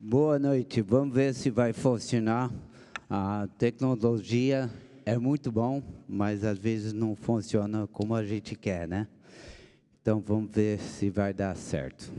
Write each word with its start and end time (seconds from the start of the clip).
Boa 0.00 0.38
noite. 0.38 0.80
Vamos 0.80 1.12
ver 1.12 1.34
se 1.34 1.50
vai 1.50 1.72
funcionar. 1.72 2.52
A 3.10 3.48
tecnologia 3.58 4.70
é 5.04 5.18
muito 5.18 5.50
bom, 5.50 5.82
mas 6.08 6.44
às 6.44 6.56
vezes 6.56 6.92
não 6.92 7.16
funciona 7.16 7.84
como 7.88 8.14
a 8.14 8.24
gente 8.24 8.54
quer, 8.54 8.86
né? 8.86 9.08
Então 10.00 10.20
vamos 10.24 10.52
ver 10.52 10.78
se 10.78 11.10
vai 11.10 11.34
dar 11.34 11.56
certo. 11.56 12.12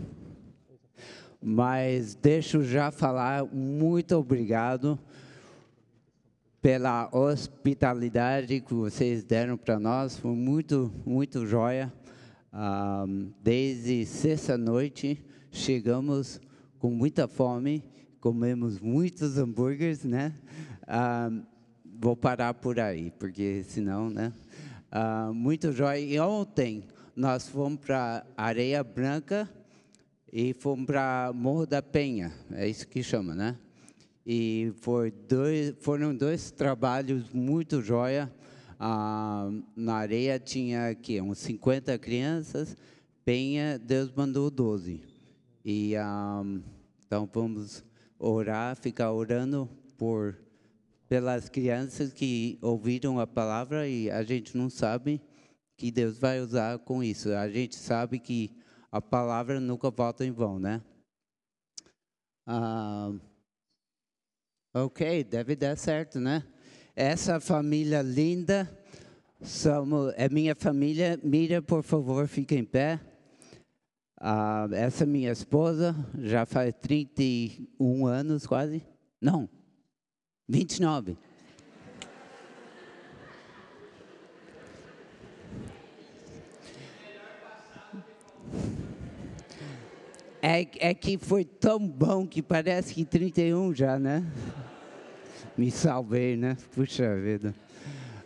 Mas 1.42 2.16
deixa 2.16 2.58
eu 2.58 2.64
já 2.66 2.92
falar 2.92 3.46
muito 3.46 4.14
obrigado 4.18 5.00
pela 6.62 7.10
hospitalidade 7.16 8.60
que 8.60 8.74
vocês 8.74 9.24
deram 9.24 9.56
para 9.56 9.80
nós. 9.80 10.18
Foi 10.18 10.36
muito, 10.36 10.92
muito 11.06 11.46
joia. 11.46 11.94
Um, 12.54 13.32
desde 13.42 14.06
sexta-noite 14.06 15.24
chegamos 15.50 16.42
com 16.80 16.90
muita 16.90 17.28
fome, 17.28 17.84
comemos 18.22 18.80
muitos 18.80 19.38
hambúrgueres, 19.38 20.06
né? 20.06 20.34
Ah, 20.88 21.30
vou 21.84 22.16
parar 22.16 22.54
por 22.54 22.80
aí, 22.80 23.12
porque 23.12 23.64
senão, 23.66 24.10
né? 24.10 24.32
Ah, 24.90 25.32
muito 25.34 25.74
jóia. 25.74 26.00
E 26.00 26.18
ontem 26.20 26.86
nós 27.14 27.50
fomos 27.50 27.82
para 27.82 28.26
Areia 28.38 28.82
Branca 28.82 29.48
e 30.32 30.54
fomos 30.54 30.86
para 30.86 31.32
Morro 31.36 31.66
da 31.66 31.82
Penha, 31.82 32.32
é 32.52 32.68
isso 32.68 32.88
que 32.88 33.04
chama, 33.04 33.36
né? 33.36 33.58
E 34.26 34.72
foi 34.80 35.12
dois, 35.12 35.76
foram 35.82 36.16
dois 36.16 36.50
trabalhos 36.50 37.34
muito 37.34 37.82
jóia. 37.82 38.32
Ah, 38.80 39.50
na 39.76 39.96
areia 39.96 40.40
tinha 40.40 40.90
aqui 40.90 41.20
uns 41.20 41.40
50 41.40 41.98
crianças, 41.98 42.78
Penha, 43.26 43.78
Deus 43.78 44.14
mandou 44.16 44.50
12. 44.50 45.19
E 45.64 45.94
um, 45.98 46.64
então 47.06 47.30
vamos 47.32 47.84
orar, 48.18 48.76
ficar 48.76 49.12
orando 49.12 49.70
por 49.98 50.38
pelas 51.08 51.50
crianças 51.50 52.14
que 52.14 52.60
ouviram 52.62 53.20
a 53.20 53.26
palavra 53.26 53.88
e 53.88 54.12
a 54.12 54.22
gente 54.22 54.56
não 54.56 54.70
sabe 54.70 55.20
que 55.76 55.90
Deus 55.90 56.20
vai 56.20 56.40
usar 56.40 56.78
com 56.80 57.04
isso. 57.04 57.34
A 57.34 57.50
gente 57.50 57.76
sabe 57.76 58.20
que 58.20 58.56
a 58.92 59.02
palavra 59.02 59.60
nunca 59.60 59.90
volta 59.90 60.24
em 60.24 60.32
vão, 60.32 60.60
né? 60.60 60.84
Ok, 64.72 65.24
deve 65.24 65.56
dar 65.56 65.76
certo, 65.76 66.20
né? 66.20 66.44
Essa 66.96 67.40
família 67.40 68.04
linda 68.04 68.70
somos, 69.42 70.14
é 70.16 70.30
minha 70.30 70.54
família. 70.54 71.20
Mira, 71.24 71.60
por 71.60 71.82
favor, 71.82 72.28
fique 72.28 72.56
em 72.56 72.64
pé. 72.64 73.00
Ah, 74.22 74.68
essa 74.74 75.06
minha 75.06 75.32
esposa 75.32 75.96
já 76.18 76.46
faz 76.46 76.74
31 76.82 78.06
anos 78.06 78.46
quase. 78.46 78.84
Não, 79.22 79.48
29. 80.48 81.16
É, 90.42 90.68
é 90.80 90.94
que 90.94 91.18
foi 91.18 91.46
tão 91.46 91.88
bom 91.88 92.28
que 92.28 92.42
parece 92.42 92.94
que 92.94 93.06
31 93.06 93.74
já, 93.74 93.98
né? 93.98 94.26
Me 95.58 95.72
salvei, 95.72 96.36
né? 96.36 96.58
Puxa 96.76 97.16
vida. 97.16 97.56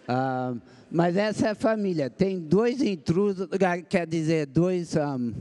Ah, 0.07 0.55
mas 0.89 1.17
essa 1.17 1.47
é 1.47 1.49
a 1.51 1.55
família. 1.55 2.09
Tem 2.09 2.39
dois 2.39 2.81
intrusos, 2.81 3.47
quer 3.89 4.07
dizer, 4.07 4.47
dois. 4.47 4.95
Um, 4.95 5.33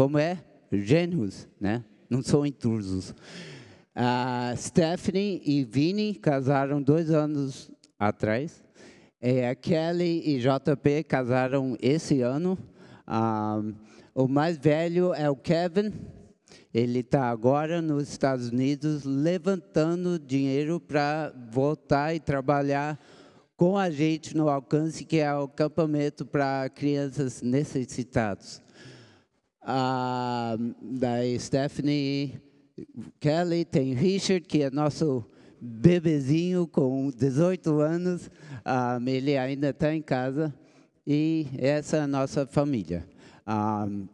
como 0.00 0.16
é? 0.16 0.42
Gênios, 0.72 1.46
né? 1.60 1.84
Não 2.08 2.22
são 2.22 2.46
intrusos. 2.46 3.14
A 3.94 4.54
Stephanie 4.56 5.42
e 5.44 5.62
Vini 5.62 6.14
casaram 6.14 6.80
dois 6.80 7.10
anos 7.10 7.70
atrás. 7.98 8.64
É, 9.20 9.46
a 9.46 9.54
Kelly 9.54 10.22
e 10.24 10.38
JP 10.38 11.04
casaram 11.04 11.76
esse 11.82 12.22
ano. 12.22 12.56
Ah, 13.06 13.60
o 14.14 14.26
mais 14.26 14.56
velho 14.56 15.12
é 15.12 15.28
o 15.28 15.36
Kevin. 15.36 15.92
Ele 16.72 17.00
está 17.00 17.28
agora 17.28 17.82
nos 17.82 18.08
Estados 18.08 18.48
Unidos 18.48 19.04
levantando 19.04 20.18
dinheiro 20.18 20.80
para 20.80 21.30
voltar 21.52 22.14
e 22.14 22.20
trabalhar 22.20 22.98
com 23.54 23.76
a 23.76 23.90
gente 23.90 24.34
no 24.34 24.48
Alcance, 24.48 25.04
que 25.04 25.18
é 25.18 25.34
o 25.34 25.42
acampamento 25.42 26.24
para 26.24 26.70
crianças 26.70 27.42
necessitadas 27.42 28.62
a, 29.70 30.56
da 30.82 31.38
Stephanie 31.38 32.40
Kelly, 33.20 33.64
tem 33.64 33.94
Richard, 33.94 34.46
que 34.46 34.62
é 34.62 34.70
nosso 34.70 35.24
bebezinho 35.60 36.66
com 36.66 37.10
18 37.10 37.80
anos, 37.80 38.30
um, 38.66 39.08
ele 39.08 39.36
ainda 39.36 39.70
está 39.70 39.94
em 39.94 40.02
casa, 40.02 40.52
e 41.06 41.46
essa 41.58 41.98
é 41.98 42.00
a 42.00 42.06
nossa 42.06 42.46
família. 42.46 43.06
Um, 43.46 44.08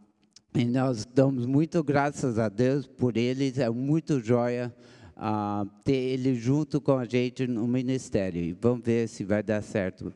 e 0.53 0.65
nós 0.65 1.05
damos 1.05 1.45
muito 1.45 1.83
graças 1.83 2.37
a 2.37 2.49
Deus 2.49 2.85
por 2.85 3.17
eles, 3.17 3.57
é 3.57 3.69
muito 3.69 4.19
joia 4.19 4.73
uh, 5.15 5.65
ter 5.83 5.93
ele 5.93 6.35
junto 6.35 6.81
com 6.81 6.93
a 6.97 7.05
gente 7.05 7.47
no 7.47 7.67
ministério. 7.67 8.41
E 8.41 8.53
vamos 8.53 8.83
ver 8.83 9.07
se 9.07 9.23
vai 9.23 9.43
dar 9.43 9.61
certo. 9.61 10.13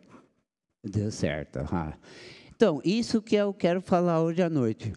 Deu 0.83 1.11
certo. 1.11 1.59
Então, 2.55 2.81
isso 2.83 3.21
que 3.21 3.35
eu 3.35 3.53
quero 3.53 3.81
falar 3.81 4.21
hoje 4.21 4.41
à 4.41 4.49
noite 4.49 4.91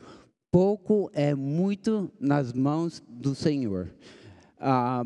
pouco 0.55 1.11
é 1.13 1.35
muito 1.35 2.13
nas 2.21 2.53
mãos 2.53 3.03
do 3.09 3.35
Senhor. 3.35 3.93
Ah, 4.57 5.03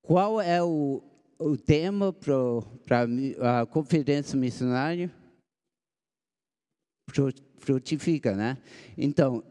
qual 0.00 0.40
é 0.40 0.62
o, 0.62 1.02
o 1.38 1.54
tema 1.54 2.14
para 2.14 3.60
a 3.60 3.66
conferência 3.66 4.38
missionária? 4.38 5.12
Frutifica, 7.58 8.34
né? 8.34 8.56
Então, 8.96 9.44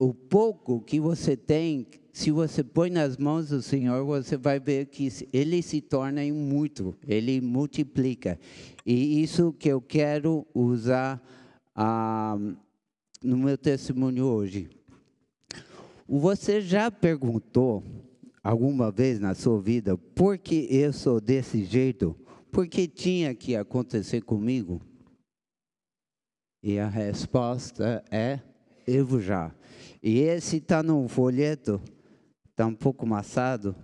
o 0.00 0.12
pouco 0.12 0.80
que 0.80 0.98
você 0.98 1.36
tem, 1.36 1.86
se 2.12 2.32
você 2.32 2.64
põe 2.64 2.90
nas 2.90 3.16
mãos 3.16 3.50
do 3.50 3.62
Senhor, 3.62 4.04
você 4.04 4.36
vai 4.36 4.58
ver 4.58 4.86
que 4.86 5.10
ele 5.32 5.62
se 5.62 5.80
torna 5.80 6.24
em 6.24 6.32
muito, 6.32 6.92
ele 7.06 7.40
multiplica. 7.40 8.36
E 8.84 9.22
isso 9.22 9.52
que 9.52 9.68
eu 9.68 9.80
quero 9.80 10.44
usar 10.52 11.22
ah, 11.72 12.36
no 13.24 13.38
meu 13.38 13.56
testemunho 13.56 14.26
hoje. 14.26 14.68
Você 16.06 16.60
já 16.60 16.90
perguntou 16.90 17.82
alguma 18.42 18.90
vez 18.90 19.18
na 19.18 19.34
sua 19.34 19.58
vida 19.60 19.96
por 19.96 20.36
que 20.36 20.68
eu 20.70 20.92
sou 20.92 21.20
desse 21.20 21.64
jeito? 21.64 22.14
Por 22.52 22.68
que 22.68 22.86
tinha 22.86 23.34
que 23.34 23.56
acontecer 23.56 24.20
comigo? 24.20 24.80
E 26.62 26.78
a 26.78 26.86
resposta 26.86 28.04
é: 28.10 28.40
eu 28.86 29.18
já. 29.20 29.54
E 30.02 30.20
esse 30.20 30.58
está 30.58 30.82
num 30.82 31.08
folheto, 31.08 31.80
está 32.50 32.66
um 32.66 32.74
pouco 32.74 33.06
amassado, 33.06 33.74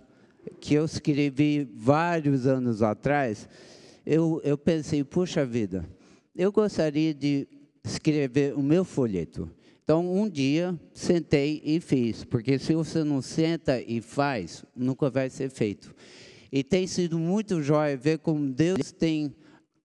que 0.61 0.75
eu 0.75 0.85
escrevi 0.85 1.65
vários 1.75 2.47
anos 2.47 2.83
atrás. 2.83 3.49
Eu, 4.05 4.41
eu 4.45 4.59
pensei, 4.59 5.03
puxa 5.03 5.47
vida, 5.47 5.89
eu 6.35 6.53
gostaria 6.53 7.15
de 7.15 7.49
escrever 7.85 8.55
o 8.55 8.63
meu 8.63 8.85
folheto. 8.85 9.51
Então, 9.83 10.13
um 10.13 10.29
dia, 10.29 10.79
sentei 10.95 11.61
e 11.65 11.81
fiz, 11.81 12.25
porque 12.25 12.59
se 12.59 12.75
você 12.75 13.03
não 13.03 13.21
senta 13.21 13.81
e 13.81 14.01
faz, 14.01 14.65
nunca 14.75 15.11
vai 15.11 15.29
ser 15.29 15.51
feito. 15.51 15.93
E 16.53 16.63
tem 16.63 16.87
sido 16.87 17.19
muito 17.19 17.63
jóia 17.63 17.97
ver 17.97 18.19
como 18.19 18.53
Deus 18.53 18.93
tem 18.93 19.35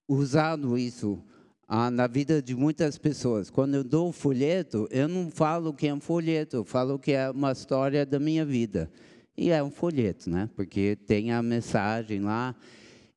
usado 0.08 0.78
isso 0.78 1.20
ah, 1.68 1.90
na 1.90 2.06
vida 2.06 2.42
de 2.42 2.56
muitas 2.56 2.98
pessoas. 2.98 3.50
Quando 3.50 3.76
eu 3.76 3.84
dou 3.84 4.10
o 4.10 4.12
folheto, 4.12 4.88
eu 4.92 5.08
não 5.08 5.32
falo 5.32 5.74
que 5.74 5.88
é 5.88 5.94
um 5.94 6.00
folheto, 6.00 6.58
eu 6.58 6.64
falo 6.64 7.00
que 7.00 7.12
é 7.12 7.30
uma 7.30 7.52
história 7.52 8.06
da 8.06 8.20
minha 8.20 8.46
vida. 8.46 8.92
E 9.38 9.50
é 9.50 9.64
um 9.64 9.72
folheto, 9.72 10.30
né? 10.30 10.50
Porque 10.56 10.96
tem 11.08 11.32
a 11.32 11.42
mensagem 11.42 12.22
lá. 12.22 12.56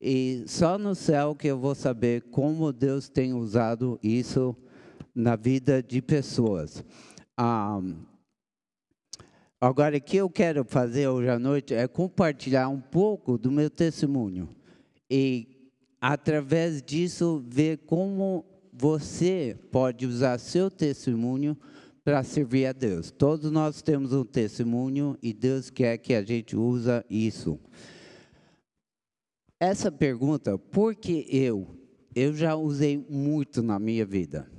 E 0.01 0.43
só 0.47 0.77
no 0.77 0.95
céu 0.95 1.35
que 1.35 1.47
eu 1.47 1.57
vou 1.59 1.75
saber 1.75 2.23
como 2.31 2.73
Deus 2.73 3.09
tem 3.09 3.33
usado 3.33 3.99
isso 4.01 4.55
na 5.13 5.35
vida 5.35 5.81
de 5.81 6.01
pessoas. 6.01 6.83
Agora, 9.61 9.97
o 9.97 10.01
que 10.01 10.17
eu 10.17 10.29
quero 10.29 10.63
fazer 10.63 11.07
hoje 11.07 11.29
à 11.29 11.37
noite 11.37 11.73
é 11.73 11.87
compartilhar 11.87 12.69
um 12.69 12.79
pouco 12.79 13.37
do 13.37 13.51
meu 13.51 13.69
testemunho 13.69 14.49
e, 15.09 15.71
através 15.99 16.81
disso, 16.81 17.43
ver 17.47 17.79
como 17.79 18.45
você 18.71 19.57
pode 19.71 20.05
usar 20.05 20.37
seu 20.37 20.71
testemunho 20.71 21.57
para 22.03 22.23
servir 22.23 22.65
a 22.65 22.71
Deus. 22.71 23.11
Todos 23.11 23.51
nós 23.51 23.81
temos 23.81 24.13
um 24.13 24.23
testemunho 24.23 25.17
e 25.21 25.33
Deus 25.33 25.69
quer 25.69 25.97
que 25.97 26.13
a 26.13 26.23
gente 26.23 26.55
use 26.55 26.89
isso. 27.09 27.59
Essa 29.59 29.91
pergunta, 29.91 30.57
por 30.57 30.95
que 30.95 31.27
eu? 31.29 31.67
Eu 32.15 32.33
já 32.33 32.55
usei 32.55 32.97
muito 32.97 33.61
na 33.61 33.77
minha 33.77 34.05
vida. 34.05 34.49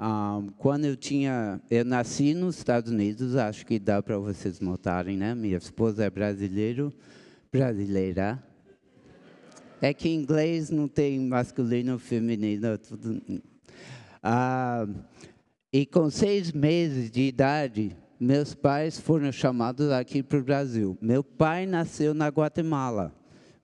Um, 0.00 0.48
quando 0.56 0.86
eu 0.86 0.96
tinha, 0.96 1.60
eu 1.70 1.84
nasci 1.84 2.32
nos 2.32 2.56
Estados 2.56 2.90
Unidos, 2.90 3.36
acho 3.36 3.66
que 3.66 3.78
dá 3.78 4.02
para 4.02 4.16
vocês 4.16 4.58
notarem, 4.58 5.14
né? 5.14 5.34
Minha 5.34 5.58
esposa 5.58 6.04
é 6.04 6.08
brasileiro, 6.08 6.90
brasileira. 7.52 8.42
É 9.78 9.92
que 9.92 10.08
em 10.08 10.14
inglês 10.14 10.70
não 10.70 10.88
tem 10.88 11.20
masculino, 11.20 11.98
feminino, 11.98 12.78
tudo. 12.78 13.20
Ah, 14.22 14.88
e 15.70 15.84
com 15.84 16.08
seis 16.08 16.50
meses 16.50 17.10
de 17.10 17.20
idade, 17.20 17.94
meus 18.18 18.54
pais 18.54 18.98
foram 18.98 19.30
chamados 19.30 19.90
aqui 19.90 20.22
para 20.22 20.38
o 20.38 20.42
Brasil. 20.42 20.96
Meu 20.98 21.22
pai 21.22 21.66
nasceu 21.66 22.14
na 22.14 22.28
Guatemala. 22.28 23.14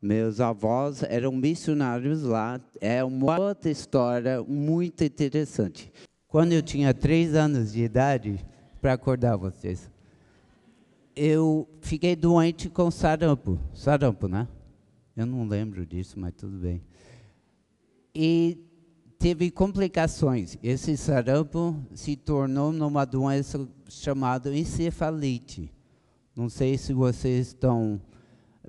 Meus 0.03 0.39
avós 0.39 1.03
eram 1.03 1.33
missionários 1.33 2.25
lá. 2.25 2.61
É 2.79 3.03
uma 3.03 3.39
outra 3.41 3.71
história 3.71 4.43
muito 4.43 5.03
interessante. 5.03 5.91
Quando 6.29 6.53
eu 6.53 6.63
tinha 6.63 6.93
três 6.93 7.35
anos 7.35 7.73
de 7.73 7.83
idade, 7.83 8.45
para 8.81 8.93
acordar 8.93 9.37
vocês, 9.37 9.91
eu 11.15 11.69
fiquei 11.81 12.15
doente 12.15 12.69
com 12.69 12.91
sarampo. 12.91 13.59
Sarampo, 13.73 14.29
né? 14.29 14.47
Eu 15.17 15.25
não 15.25 15.49
lembro 15.49 15.87
disso, 15.87 16.19
mas 16.19 16.35
tudo 16.37 16.59
bem. 16.59 16.83
E 18.15 18.59
teve 19.19 19.51
complicações. 19.51 20.59
Esse 20.63 20.97
sarampo 20.97 21.77
se 21.95 22.17
tornou 22.17 22.71
numa 22.71 23.05
doença 23.05 23.67
chamada 23.89 24.55
encefalite. 24.55 25.73
Não 26.35 26.49
sei 26.49 26.77
se 26.77 26.93
vocês 26.93 27.49
estão 27.49 28.01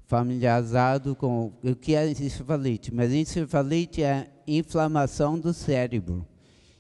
familiarizados 0.06 1.18
com 1.18 1.51
o 1.62 1.75
que 1.75 1.95
é 1.95 2.09
encefalite, 2.09 2.94
mas 2.94 3.12
encefalite 3.12 4.01
é 4.01 4.31
inflamação 4.48 5.38
do 5.38 5.54
cérebro. 5.54 6.25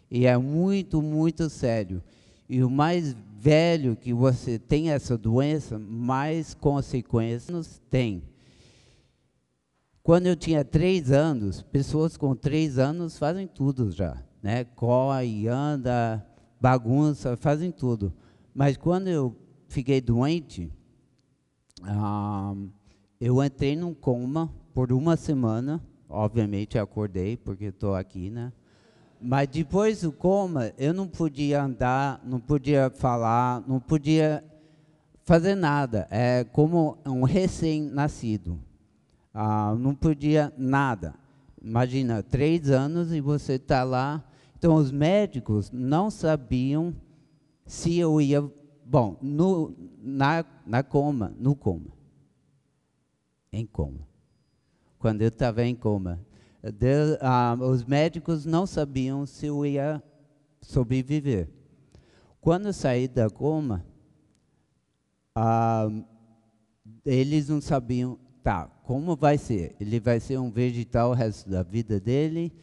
E 0.09 0.25
é 0.25 0.37
muito, 0.37 1.01
muito 1.01 1.49
sério. 1.49 2.01
E 2.49 2.63
o 2.63 2.69
mais 2.69 3.15
velho 3.39 3.95
que 3.95 4.13
você 4.13 4.57
tem 4.57 4.89
essa 4.89 5.17
doença, 5.17 5.77
mais 5.77 6.53
consequências 6.53 7.81
tem. 7.89 8.23
Quando 10.01 10.27
eu 10.27 10.35
tinha 10.35 10.63
três 10.63 11.11
anos, 11.11 11.61
pessoas 11.61 12.15
com 12.15 12.33
três 12.33 12.79
anos 12.79 13.17
fazem 13.17 13.45
tudo 13.45 13.91
já, 13.91 14.23
né? 14.41 14.63
Corre, 14.63 15.47
anda, 15.49 16.25
bagunça, 16.61 17.35
fazem 17.35 17.71
tudo. 17.71 18.13
Mas 18.53 18.77
quando 18.77 19.09
eu 19.09 19.35
fiquei 19.67 19.99
doente, 19.99 20.71
ah, 21.83 22.55
eu 23.19 23.43
entrei 23.43 23.75
num 23.75 23.93
coma 23.93 24.49
por 24.73 24.93
uma 24.93 25.17
semana. 25.17 25.81
Obviamente 26.09 26.79
acordei 26.79 27.35
porque 27.35 27.65
estou 27.65 27.93
aqui, 27.93 28.29
né? 28.29 28.53
Mas 29.19 29.47
depois 29.47 30.01
do 30.01 30.11
coma, 30.11 30.71
eu 30.77 30.93
não 30.93 31.07
podia 31.07 31.63
andar, 31.63 32.21
não 32.23 32.39
podia 32.39 32.89
falar, 32.89 33.63
não 33.67 33.79
podia 33.79 34.43
fazer 35.23 35.55
nada. 35.55 36.07
É 36.11 36.43
como 36.43 36.97
um 37.05 37.23
recém-nascido. 37.23 38.59
Ah, 39.33 39.75
não 39.77 39.95
podia 39.95 40.53
nada. 40.57 41.15
Imagina, 41.61 42.21
três 42.21 42.69
anos 42.69 43.11
e 43.11 43.19
você 43.19 43.53
está 43.53 43.83
lá. 43.83 44.23
Então, 44.57 44.75
os 44.75 44.91
médicos 44.91 45.71
não 45.71 46.09
sabiam 46.09 46.95
se 47.65 47.97
eu 47.97 48.21
ia. 48.21 48.41
Bom, 48.85 49.17
no, 49.21 49.75
na, 50.01 50.45
na 50.65 50.81
coma, 50.81 51.33
no 51.37 51.55
coma. 51.55 51.91
Em 53.51 53.65
coma. 53.65 54.07
Quando 54.97 55.21
eu 55.21 55.27
estava 55.27 55.63
em 55.63 55.75
coma 55.75 56.19
ah, 57.21 57.57
os 57.59 57.83
médicos 57.83 58.45
não 58.45 58.65
sabiam 58.65 59.25
se 59.25 59.47
eu 59.47 59.65
ia 59.65 60.01
sobreviver. 60.61 61.47
Quando 62.41 62.67
eu 62.67 62.73
saí 62.73 63.07
da 63.07 63.29
coma, 63.29 63.85
ah, 65.35 65.87
eles 67.05 67.49
não 67.49 67.61
sabiam, 67.61 68.17
tá, 68.43 68.67
como 68.83 69.15
vai 69.15 69.37
ser? 69.37 69.75
Ele 69.79 69.99
vai 69.99 70.19
ser 70.19 70.37
um 70.39 70.49
vegetal 70.49 71.11
o 71.11 71.13
resto 71.13 71.49
da 71.49 71.63
vida 71.63 71.99
dele? 71.99 72.53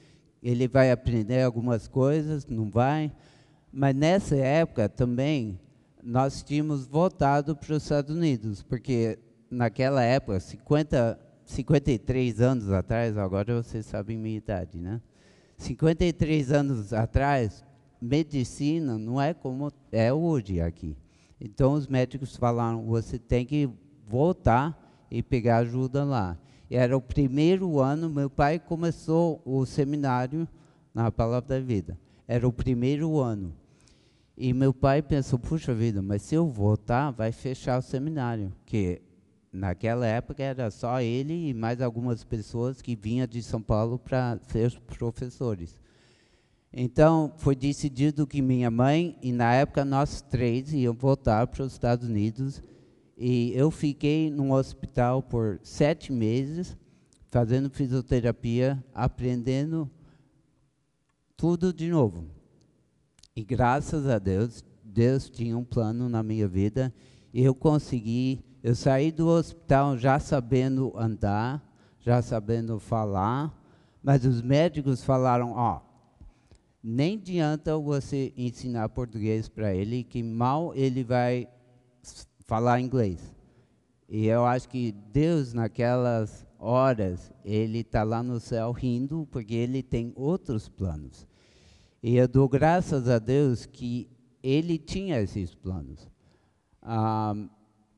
Ele 0.43 0.69
vai 0.69 0.91
aprender 0.91 1.43
algumas 1.43 1.88
coisas? 1.88 2.46
Não 2.46 2.70
vai? 2.70 3.12
Mas 3.73 3.94
nessa 3.94 4.37
época 4.37 4.88
também, 4.88 5.58
nós 6.02 6.43
tínhamos 6.43 6.87
voltado 6.87 7.56
para 7.56 7.75
os 7.75 7.82
Estados 7.82 8.14
Unidos, 8.14 8.62
porque 8.62 9.19
naquela 9.50 10.02
época, 10.02 10.38
50 10.38 11.19
53 11.44 12.41
anos 12.41 12.70
atrás, 12.70 13.17
agora 13.19 13.62
vocês 13.62 13.85
sabem 13.87 14.17
minha 14.17 14.38
idade, 14.38 14.79
né? 14.79 15.00
53 15.56 16.52
anos 16.52 16.93
atrás, 16.93 17.64
medicina 18.00 18.99
não 18.99 19.20
é 19.20 19.32
como 19.32 19.73
é 19.93 20.12
hoje 20.12 20.61
aqui. 20.61 20.96
Então 21.41 21.75
os 21.75 21.87
médicos 21.87 22.37
falaram: 22.37 22.85
você 22.87 23.19
tem 23.19 23.44
que 23.44 23.69
voltar 24.06 25.06
e 25.11 25.23
pegar 25.23 25.58
ajuda 25.58 26.05
lá. 26.05 26.38
Era 26.70 26.96
o 26.96 27.00
primeiro 27.00 27.79
ano, 27.79 28.08
meu 28.08 28.31
pai 28.31 28.58
começou 28.58 29.41
o 29.44 29.64
seminário 29.64 30.49
na 30.93 31.11
Palavra 31.11 31.49
da 31.49 31.61
Vida. 31.61 31.99
Era 32.26 32.49
o 32.49 32.52
primeiro 32.52 33.20
ano. 33.20 33.55
E 34.37 34.52
meu 34.52 34.73
pai 34.73 35.02
pensou: 35.02 35.38
puxa 35.38 35.75
vida, 35.75 36.02
mas 36.02 36.23
se 36.23 36.35
eu 36.35 36.49
voltar, 36.49 37.11
vai 37.11 37.31
fechar 37.31 37.79
o 37.79 37.82
seminário, 37.82 38.52
que 38.67 39.00
Naquela 39.55 40.05
época 40.05 40.43
era 40.43 40.69
só 40.69 41.01
ele 41.01 41.51
e 41.51 41.55
mais 41.55 41.81
algumas 41.81 42.25
pessoas 42.25 42.83
que 42.83 42.97
vinham 42.97 43.25
de 43.25 43.41
São 43.41 43.62
Paulo 43.62 44.01
para 44.01 44.37
ser 44.49 44.77
professores. 44.81 45.79
Então, 46.73 47.33
foi 47.37 47.55
decidido 47.55 48.27
que 48.27 48.43
minha 48.43 48.69
mãe, 48.69 49.17
e 49.23 49.31
na 49.31 49.55
época 49.55 49.85
nós 49.85 50.21
três, 50.21 50.73
iam 50.73 50.93
voltar 50.93 51.47
para 51.47 51.62
os 51.62 51.73
Estados 51.73 52.09
Unidos. 52.09 52.61
E 53.17 53.53
eu 53.55 53.71
fiquei 53.71 54.29
num 54.29 54.51
hospital 54.51 55.23
por 55.23 55.61
sete 55.62 56.12
meses, 56.12 56.77
fazendo 57.31 57.71
fisioterapia, 57.71 58.85
aprendendo 58.93 59.89
tudo 61.37 61.73
de 61.73 61.89
novo. 61.89 62.25
E 63.37 63.45
graças 63.45 64.09
a 64.09 64.19
Deus, 64.19 64.65
Deus 64.83 65.31
tinha 65.31 65.56
um 65.56 65.65
plano 65.65 66.09
na 66.09 66.25
minha 66.25 66.49
vida 66.49 66.93
e 67.33 67.45
eu 67.45 67.55
consegui 67.55 68.45
eu 68.65 68.75
saí 68.75 69.13
do 69.13 69.29
hospital 69.29 69.99
já 69.99 70.19
sabendo 70.19 70.91
andar, 70.97 71.63
já 72.01 72.23
sabendo 72.23 72.81
falar, 72.81 73.55
mas 74.03 74.25
os 74.25 74.41
médicos 74.41 75.05
falaram: 75.05 75.53
ó, 75.53 75.83
nem 76.83 77.19
adianta 77.19 77.77
você 77.77 78.33
ensinar 78.39 78.89
português 78.89 79.51
para 79.51 79.75
ele, 79.75 80.03
que 80.03 80.23
mal 80.23 80.75
ele 80.75 81.05
vai 81.05 81.47
falar 82.47 82.81
inglês. 82.81 83.35
E 84.09 84.25
eu 84.25 84.47
acho 84.47 84.67
que 84.71 84.93
Deus, 85.13 85.53
naquelas 85.53 86.47
horas, 86.59 87.31
ele 87.44 87.81
está 87.81 88.03
lá 88.03 88.23
no 88.23 88.41
céu 88.41 88.73
rindo, 88.73 89.29
porque 89.31 89.55
ele 89.55 89.83
tem 89.83 90.11
outros 90.17 90.71
planos. 90.71 91.27
E 92.03 92.17
eu 92.17 92.27
dou 92.27 92.49
graças 92.49 93.11
a 93.11 93.19
Deus 93.19 93.67
que 93.67 94.09
ele 94.43 94.79
tinha 94.79 95.21
esses 95.21 95.55
planos. 95.55 96.09
Ah, 96.81 97.35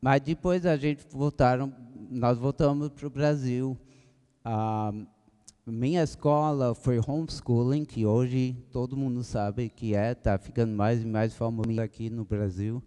mas 0.07 0.21
depois 0.21 0.65
a 0.65 0.77
gente 0.77 1.05
voltaram, 1.11 1.75
nós 2.09 2.39
voltamos 2.39 2.91
para 2.91 3.09
o 3.09 3.11
Brasil. 3.11 3.77
Ah, 4.45 4.93
minha 5.67 6.01
escola 6.01 6.77
foi 6.77 7.01
homeschooling, 7.05 7.85
que 7.85 8.07
hoje 8.07 8.57
todo 8.71 8.97
mundo 8.97 9.25
sabe 9.25 9.69
que 9.69 9.97
é, 9.97 10.13
está 10.13 10.39
ficando 10.39 10.73
mais 10.77 11.03
e 11.03 11.05
mais 11.05 11.35
famoso 11.35 11.81
aqui 11.81 12.09
no 12.09 12.25
Brasil. 12.25 12.81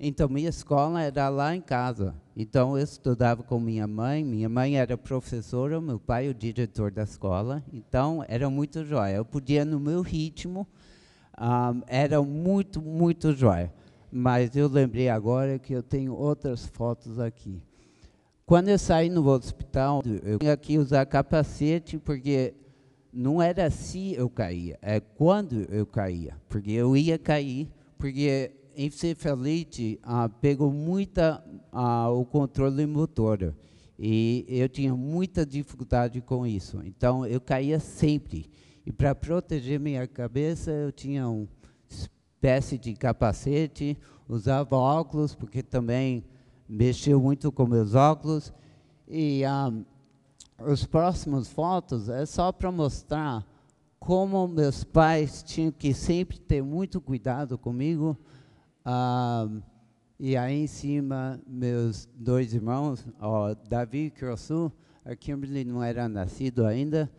Então, 0.00 0.28
minha 0.28 0.48
escola 0.48 1.00
era 1.00 1.28
lá 1.28 1.54
em 1.54 1.60
casa. 1.60 2.12
Então, 2.36 2.76
eu 2.76 2.82
estudava 2.82 3.44
com 3.44 3.60
minha 3.60 3.86
mãe. 3.86 4.24
Minha 4.24 4.48
mãe 4.48 4.78
era 4.78 4.98
professora, 4.98 5.80
meu 5.80 6.00
pai 6.00 6.28
o 6.28 6.34
diretor 6.34 6.90
da 6.90 7.04
escola. 7.04 7.62
Então, 7.72 8.24
era 8.26 8.50
muito 8.50 8.84
jóia. 8.84 9.14
Eu 9.14 9.24
podia, 9.24 9.64
no 9.64 9.78
meu 9.78 10.02
ritmo, 10.02 10.62
um, 10.62 10.66
ah, 11.36 11.74
era 11.86 12.20
muito, 12.20 12.82
muito 12.82 13.32
jóia 13.32 13.72
mas 14.10 14.56
eu 14.56 14.68
lembrei 14.68 15.08
agora 15.08 15.58
que 15.58 15.72
eu 15.72 15.82
tenho 15.82 16.14
outras 16.14 16.66
fotos 16.66 17.18
aqui. 17.18 17.62
Quando 18.46 18.68
eu 18.68 18.78
saí 18.78 19.10
no 19.10 19.26
hospital, 19.28 20.02
eu 20.22 20.38
tinha 20.38 20.56
que 20.56 20.78
usar 20.78 21.04
capacete, 21.06 21.98
porque 21.98 22.54
não 23.12 23.42
era 23.42 23.70
se 23.70 24.14
eu 24.14 24.30
caía, 24.30 24.78
é 24.80 25.00
quando 25.00 25.66
eu 25.70 25.84
caía, 25.84 26.36
porque 26.48 26.70
eu 26.70 26.96
ia 26.96 27.18
cair, 27.18 27.68
porque 27.98 28.52
encefalite 28.76 29.98
ah, 30.02 30.28
pegou 30.28 30.70
muita 30.70 31.44
ah, 31.72 32.08
o 32.10 32.24
controle 32.24 32.86
motor 32.86 33.54
e 33.98 34.46
eu 34.48 34.68
tinha 34.68 34.94
muita 34.94 35.44
dificuldade 35.44 36.20
com 36.20 36.46
isso. 36.46 36.80
Então 36.84 37.26
eu 37.26 37.40
caía 37.40 37.80
sempre. 37.80 38.46
E 38.86 38.92
para 38.92 39.14
proteger 39.14 39.80
minha 39.80 40.06
cabeça, 40.06 40.70
eu 40.70 40.92
tinha 40.92 41.28
um 41.28 41.48
espécie 42.38 42.78
de 42.78 42.94
capacete, 42.94 43.98
usava 44.28 44.76
óculos, 44.76 45.34
porque 45.34 45.60
também 45.60 46.24
mexeu 46.68 47.20
muito 47.20 47.50
com 47.50 47.66
meus 47.66 47.96
óculos. 47.96 48.52
E 49.08 49.42
um, 49.44 49.84
os 50.70 50.86
próximos 50.86 51.48
fotos 51.48 52.08
é 52.08 52.24
só 52.24 52.52
para 52.52 52.70
mostrar 52.70 53.44
como 53.98 54.46
meus 54.46 54.84
pais 54.84 55.42
tinham 55.42 55.72
que 55.72 55.92
sempre 55.92 56.38
ter 56.38 56.62
muito 56.62 57.00
cuidado 57.00 57.58
comigo, 57.58 58.16
ah, 58.84 59.48
e 60.20 60.36
aí 60.36 60.62
em 60.62 60.66
cima, 60.68 61.40
meus 61.44 62.08
dois 62.14 62.54
irmãos, 62.54 63.04
ó, 63.20 63.52
Davi 63.68 64.06
e 64.06 64.10
Crossu, 64.10 64.70
a 65.04 65.16
Kimberly 65.16 65.64
não 65.64 65.82
era 65.82 66.08
nascido 66.08 66.64
ainda, 66.64 67.10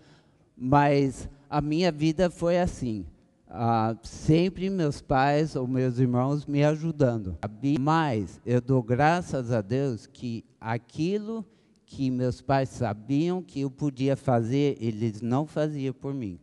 mas 0.56 1.28
a 1.50 1.60
minha 1.60 1.92
vida 1.92 2.30
foi 2.30 2.58
assim. 2.58 3.06
Ah, 3.52 3.96
sempre 4.04 4.70
meus 4.70 5.02
pais 5.02 5.56
ou 5.56 5.68
meus 5.68 5.98
irmãos 5.98 6.46
me 6.46 6.64
ajudando. 6.64 7.36
Mas 7.80 8.40
eu 8.46 8.62
dou 8.62 8.84
graças 8.84 9.52
a 9.52 9.60
Deus 9.60 10.06
que 10.06 10.46
aquilo 10.62 11.44
que 11.84 12.12
meus 12.12 12.40
pais 12.40 12.70
sabiam 12.70 13.42
que 13.42 13.62
eu 13.62 13.72
podia 13.72 14.16
fazer, 14.16 14.78
eles 14.80 15.22
não 15.22 15.48
faziam 15.48 15.92
por 15.92 16.14
mim. 16.14 16.40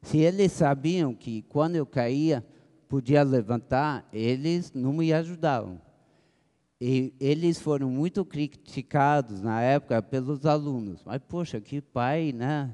Se 0.00 0.18
eles 0.18 0.52
sabiam 0.52 1.12
que 1.12 1.42
quando 1.48 1.74
eu 1.74 1.84
caía, 1.84 2.46
podia 2.88 3.24
levantar, 3.24 4.08
eles 4.12 4.72
não 4.72 4.92
me 4.92 5.12
ajudavam. 5.12 5.80
E 6.80 7.12
eles 7.18 7.58
foram 7.58 7.90
muito 7.90 8.24
criticados 8.24 9.42
na 9.42 9.60
época 9.60 10.00
pelos 10.00 10.46
alunos. 10.46 11.02
Mas, 11.04 11.20
poxa, 11.26 11.60
que 11.60 11.80
pai, 11.80 12.32
né? 12.32 12.72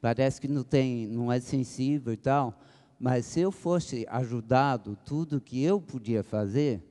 Parece 0.00 0.40
que 0.40 0.46
não, 0.46 0.62
tem, 0.62 1.08
não 1.08 1.32
é 1.32 1.40
sensível 1.40 2.12
e 2.12 2.16
tal. 2.16 2.60
Mas 2.98 3.26
se 3.26 3.40
eu 3.40 3.52
fosse 3.52 4.06
ajudado 4.08 4.98
tudo 5.04 5.40
que 5.40 5.62
eu 5.62 5.80
podia 5.80 6.22
fazer, 6.24 6.82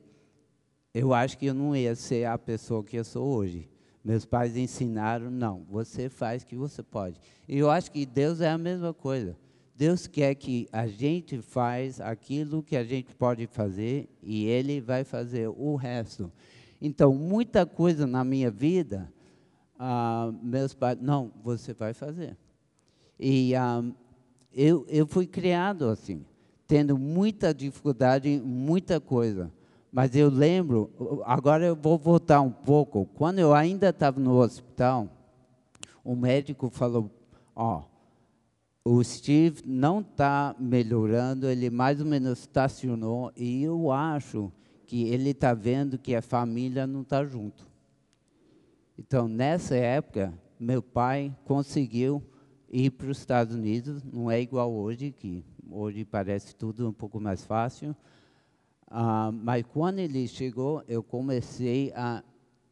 eu 0.94 1.12
acho 1.12 1.36
que 1.36 1.46
eu 1.46 1.54
não 1.54 1.76
ia 1.76 1.94
ser 1.94 2.24
a 2.24 2.38
pessoa 2.38 2.82
que 2.82 2.96
eu 2.96 3.04
sou 3.04 3.26
hoje. 3.26 3.68
Meus 4.02 4.24
pais 4.24 4.56
ensinaram, 4.56 5.30
não, 5.30 5.64
você 5.68 6.08
faz 6.08 6.42
o 6.42 6.46
que 6.46 6.56
você 6.56 6.82
pode. 6.82 7.20
E 7.46 7.58
eu 7.58 7.70
acho 7.70 7.90
que 7.90 8.06
Deus 8.06 8.40
é 8.40 8.48
a 8.48 8.56
mesma 8.56 8.94
coisa. 8.94 9.36
Deus 9.76 10.06
quer 10.06 10.34
que 10.34 10.66
a 10.72 10.86
gente 10.86 11.42
faz 11.42 12.00
aquilo 12.00 12.62
que 12.62 12.76
a 12.76 12.82
gente 12.82 13.14
pode 13.14 13.46
fazer 13.46 14.08
e 14.22 14.46
Ele 14.46 14.80
vai 14.80 15.04
fazer 15.04 15.48
o 15.48 15.76
resto. 15.76 16.32
Então, 16.80 17.14
muita 17.14 17.66
coisa 17.66 18.06
na 18.06 18.24
minha 18.24 18.50
vida, 18.50 19.12
ah, 19.78 20.32
meus 20.42 20.74
pais, 20.74 20.98
não, 21.00 21.30
você 21.44 21.74
vai 21.74 21.92
fazer. 21.92 22.36
E 23.20 23.54
ah, 23.54 23.84
eu, 24.60 24.84
eu 24.88 25.06
fui 25.06 25.24
criado 25.24 25.84
assim, 25.84 26.24
tendo 26.66 26.98
muita 26.98 27.54
dificuldade 27.54 28.28
em 28.28 28.40
muita 28.40 29.00
coisa. 29.00 29.52
Mas 29.92 30.16
eu 30.16 30.28
lembro, 30.28 31.22
agora 31.24 31.64
eu 31.64 31.76
vou 31.76 31.96
voltar 31.96 32.40
um 32.40 32.50
pouco. 32.50 33.06
Quando 33.14 33.38
eu 33.38 33.54
ainda 33.54 33.90
estava 33.90 34.18
no 34.18 34.36
hospital, 34.36 35.08
o 36.02 36.16
médico 36.16 36.68
falou: 36.70 37.08
Ó, 37.54 37.82
oh, 38.84 38.98
o 38.98 39.04
Steve 39.04 39.62
não 39.64 40.00
está 40.00 40.56
melhorando, 40.58 41.46
ele 41.46 41.70
mais 41.70 42.00
ou 42.00 42.06
menos 42.06 42.40
estacionou, 42.40 43.30
e 43.36 43.62
eu 43.62 43.92
acho 43.92 44.50
que 44.88 45.04
ele 45.04 45.30
está 45.30 45.54
vendo 45.54 45.98
que 45.98 46.16
a 46.16 46.22
família 46.22 46.84
não 46.84 47.02
está 47.02 47.24
junto. 47.24 47.64
Então, 48.98 49.28
nessa 49.28 49.76
época, 49.76 50.34
meu 50.58 50.82
pai 50.82 51.32
conseguiu 51.44 52.20
ir 52.70 52.90
para 52.90 53.10
os 53.10 53.18
Estados 53.18 53.54
Unidos, 53.54 54.02
não 54.04 54.30
é 54.30 54.40
igual 54.40 54.72
hoje, 54.72 55.10
que 55.10 55.44
hoje 55.70 56.04
parece 56.04 56.54
tudo 56.54 56.88
um 56.88 56.92
pouco 56.92 57.20
mais 57.20 57.44
fácil. 57.44 57.94
Ah, 58.86 59.30
mas 59.32 59.64
quando 59.66 59.98
ele 59.98 60.26
chegou, 60.26 60.82
eu 60.88 61.02
comecei 61.02 61.92
a 61.94 62.22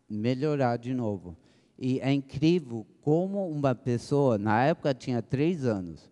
melhorar 0.08 0.76
de 0.76 0.94
novo. 0.94 1.36
E 1.78 2.00
é 2.00 2.12
incrível 2.12 2.86
como 3.02 3.46
uma 3.48 3.74
pessoa, 3.74 4.38
na 4.38 4.64
época 4.64 4.94
tinha 4.94 5.20
três 5.20 5.64
anos, 5.64 6.10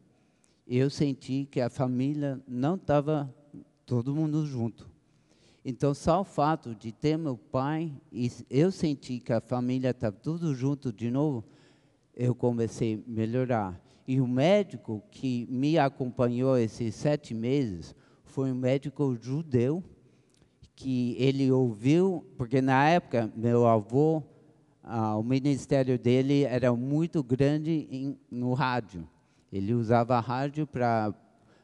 eu 0.67 0.91
senti 0.91 1.47
que 1.51 1.61
a 1.61 1.71
família 1.71 2.41
não 2.47 2.75
estava 2.75 3.35
todo 3.87 4.15
mundo 4.15 4.47
junto. 4.47 4.89
Então, 5.65 5.95
só 5.95 6.21
o 6.21 6.25
fato 6.25 6.75
de 6.75 6.93
ter 6.93 7.17
meu 7.17 7.39
pai, 7.39 7.91
e 8.13 8.31
eu 8.51 8.71
senti 8.71 9.19
que 9.19 9.33
a 9.33 9.41
família 9.41 9.91
estava 9.91 10.15
tudo 10.15 10.55
junto 10.55 10.93
de 10.93 11.11
novo, 11.11 11.45
eu 12.17 12.35
comecei 12.35 12.95
a 12.95 13.11
melhorar. 13.11 13.81
E 14.07 14.21
o 14.21 14.27
médico 14.27 15.03
que 15.11 15.47
me 15.51 15.79
acompanhou 15.79 16.59
esses 16.59 16.95
sete 16.95 17.35
meses 17.35 17.95
foi 18.25 18.53
um 18.53 18.55
médico 18.55 19.17
judeu, 19.21 19.83
que 20.77 21.15
ele 21.19 21.51
ouviu, 21.51 22.27
porque 22.37 22.61
na 22.61 22.89
época 22.89 23.33
meu 23.37 23.67
avô 23.67 24.23
ah, 24.83 25.17
o 25.17 25.23
ministério 25.23 25.99
dele 25.99 26.45
era 26.45 26.75
muito 26.75 27.23
grande 27.23 27.89
em, 27.91 28.19
no 28.31 28.53
rádio. 28.53 29.09
Ele 29.51 29.73
usava 29.73 30.21
rádio 30.21 30.67
para 30.67 31.15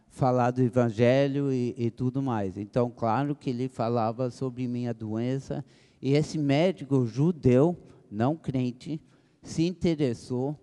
falar 0.09 0.53
do 0.53 0.63
evangelho 0.63 1.53
e, 1.53 1.75
e, 1.77 1.91
tudo 1.91 2.23
mais. 2.23 2.57
Então, 2.57 2.91
claro 2.91 3.35
que 3.35 3.51
ele 3.51 3.69
falava 3.69 4.31
sobre 4.31 4.67
minha 4.67 4.95
doença. 4.95 5.65
E 6.01 6.15
esse 6.15 6.39
médico 6.39 7.05
judeu, 7.07 7.77
não 8.11 8.37
crente, 8.37 9.01
se 9.43 9.67
interessou, 9.67 10.59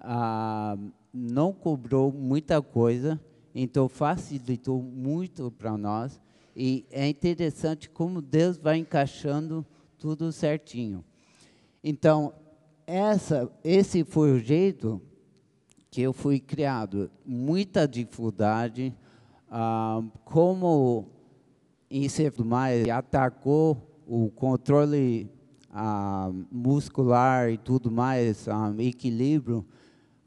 ah, 0.00 0.76
não 1.12 1.52
cobrou 1.52 2.12
muita 2.12 2.60
coisa, 2.60 3.20
então 3.54 3.88
facilitou 3.88 4.82
muito 4.82 5.50
para 5.50 5.76
nós. 5.76 6.20
E 6.54 6.84
é 6.90 7.08
interessante 7.08 7.88
como 7.88 8.20
Deus 8.20 8.58
vai 8.58 8.78
encaixando 8.78 9.64
tudo 9.96 10.32
certinho. 10.32 11.04
Então, 11.82 12.32
essa, 12.86 13.50
esse 13.62 14.04
foi 14.04 14.32
o 14.32 14.38
jeito 14.38 15.00
que 15.90 16.02
eu 16.02 16.12
fui 16.12 16.40
criado. 16.40 17.10
Muita 17.24 17.86
dificuldade, 17.86 18.94
ah, 19.50 20.02
como 20.24 21.06
em 21.90 22.06
mais 22.44 22.88
atacou 22.88 24.02
o 24.06 24.30
controle 24.30 25.30
ah, 25.70 26.30
muscular 26.50 27.50
e 27.50 27.58
tudo 27.58 27.90
mais, 27.90 28.48
ah, 28.48 28.72
equilíbrio, 28.78 29.66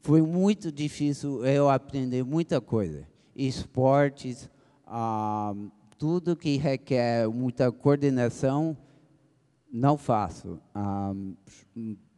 foi 0.00 0.22
muito 0.22 0.70
difícil 0.70 1.44
eu 1.44 1.68
aprender 1.68 2.24
muita 2.24 2.60
coisa. 2.60 3.06
Esportes, 3.34 4.50
ah, 4.86 5.54
tudo 5.98 6.36
que 6.36 6.56
requer 6.56 7.28
muita 7.28 7.70
coordenação, 7.70 8.76
não 9.72 9.96
faço. 9.96 10.58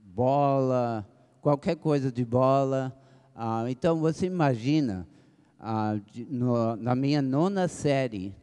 Bola, 0.02 1.06
qualquer 1.40 1.76
coisa 1.76 2.10
de 2.10 2.24
bola. 2.24 2.96
Então, 3.68 4.00
você 4.00 4.26
imagina, 4.26 5.06
no, 6.28 6.76
na 6.76 6.94
minha 6.94 7.20
nona 7.20 7.68
série, 7.68 8.34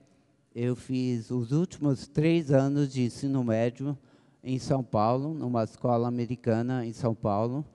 eu 0.54 0.76
fiz 0.76 1.32
os 1.32 1.52
últimos 1.52 2.08
três 2.08 2.52
anos 2.52 2.94
de 2.94 3.04
ensino 3.04 3.44
médio 3.44 3.98
em 4.44 4.58
São 4.58 4.84
Paulo, 4.84 5.34
numa 5.34 5.64
escola 5.64 6.08
americana 6.08 6.86
em 6.86 6.94
São 6.94 7.14
Paulo. 7.14 7.66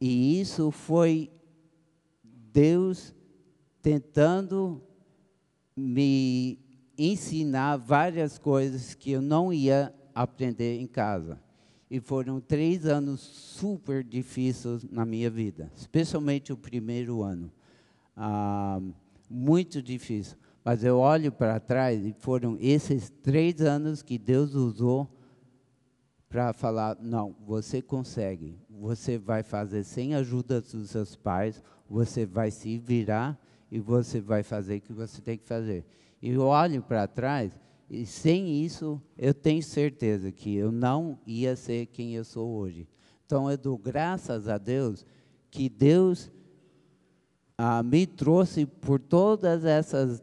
E 0.00 0.40
isso 0.40 0.70
foi 0.70 1.30
Deus 2.22 3.14
tentando 3.82 4.82
me 5.76 6.58
ensinar 6.96 7.76
várias 7.76 8.38
coisas 8.38 8.94
que 8.94 9.12
eu 9.12 9.22
não 9.22 9.52
ia 9.52 9.94
aprender 10.14 10.80
em 10.80 10.86
casa. 10.86 11.40
E 11.90 12.00
foram 12.00 12.40
três 12.40 12.84
anos 12.84 13.20
super 13.20 14.04
difíceis 14.04 14.84
na 14.84 15.06
minha 15.06 15.30
vida, 15.30 15.70
especialmente 15.74 16.52
o 16.52 16.56
primeiro 16.56 17.22
ano. 17.22 17.50
Ah, 18.16 18.80
muito 19.30 19.80
difícil. 19.80 20.36
Mas 20.64 20.84
eu 20.84 20.98
olho 20.98 21.32
para 21.32 21.58
trás 21.58 22.04
e 22.04 22.12
foram 22.12 22.58
esses 22.60 23.08
três 23.22 23.62
anos 23.62 24.02
que 24.02 24.18
Deus 24.18 24.54
usou 24.54 25.08
para 26.28 26.52
falar: 26.52 26.96
não, 27.00 27.34
você 27.46 27.80
consegue, 27.80 28.58
você 28.68 29.18
vai 29.18 29.42
fazer 29.42 29.84
sem 29.84 30.14
a 30.14 30.18
ajuda 30.18 30.60
dos 30.60 30.90
seus 30.90 31.16
pais, 31.16 31.62
você 31.88 32.26
vai 32.26 32.50
se 32.50 32.78
virar 32.78 33.38
e 33.70 33.78
você 33.78 34.20
vai 34.20 34.42
fazer 34.42 34.76
o 34.76 34.80
que 34.80 34.92
você 34.92 35.20
tem 35.20 35.38
que 35.38 35.46
fazer. 35.46 35.84
E 36.20 36.30
eu 36.30 36.42
olho 36.42 36.82
para 36.82 37.06
trás 37.06 37.52
e 37.90 38.04
sem 38.04 38.62
isso, 38.62 39.00
eu 39.16 39.32
tenho 39.32 39.62
certeza 39.62 40.30
que 40.30 40.54
eu 40.54 40.70
não 40.70 41.18
ia 41.26 41.56
ser 41.56 41.86
quem 41.86 42.14
eu 42.14 42.24
sou 42.24 42.48
hoje. 42.50 42.86
Então, 43.24 43.50
eu 43.50 43.56
dou 43.56 43.78
graças 43.78 44.46
a 44.48 44.58
Deus 44.58 45.06
que 45.50 45.68
Deus 45.68 46.30
ah, 47.56 47.82
me 47.82 48.06
trouxe 48.06 48.66
por 48.66 49.00
todas 49.00 49.64
essas 49.64 50.22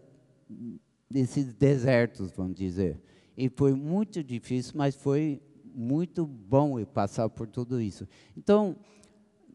esses 1.13 1.53
desertos, 1.53 2.31
vamos 2.31 2.55
dizer. 2.55 2.99
E 3.37 3.49
foi 3.49 3.73
muito 3.73 4.23
difícil, 4.23 4.73
mas 4.75 4.95
foi 4.95 5.41
muito 5.75 6.25
bom 6.25 6.79
eu 6.79 6.87
passar 6.87 7.29
por 7.29 7.47
tudo 7.47 7.81
isso. 7.81 8.07
Então, 8.35 8.75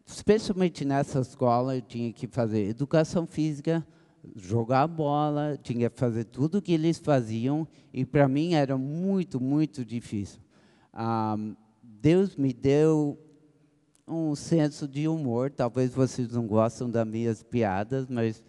especialmente 0.05 0.85
nessa 0.85 1.19
escola, 1.19 1.75
eu 1.75 1.81
tinha 1.81 2.13
que 2.13 2.27
fazer 2.27 2.67
educação 2.69 3.25
física, 3.25 3.85
jogar 4.35 4.87
bola, 4.87 5.57
tinha 5.61 5.89
que 5.89 5.99
fazer 5.99 6.25
tudo 6.25 6.59
o 6.59 6.61
que 6.61 6.73
eles 6.73 6.99
faziam, 6.99 7.67
e 7.91 8.05
para 8.05 8.27
mim 8.27 8.53
era 8.53 8.77
muito, 8.77 9.41
muito 9.41 9.83
difícil. 9.83 10.39
Ah, 10.93 11.35
Deus 11.81 12.35
me 12.35 12.53
deu 12.53 13.17
um 14.07 14.35
senso 14.35 14.87
de 14.87 15.07
humor, 15.07 15.49
talvez 15.49 15.93
vocês 15.93 16.31
não 16.31 16.45
gostam 16.45 16.89
das 16.89 17.07
minhas 17.07 17.41
piadas, 17.41 18.07
mas 18.07 18.43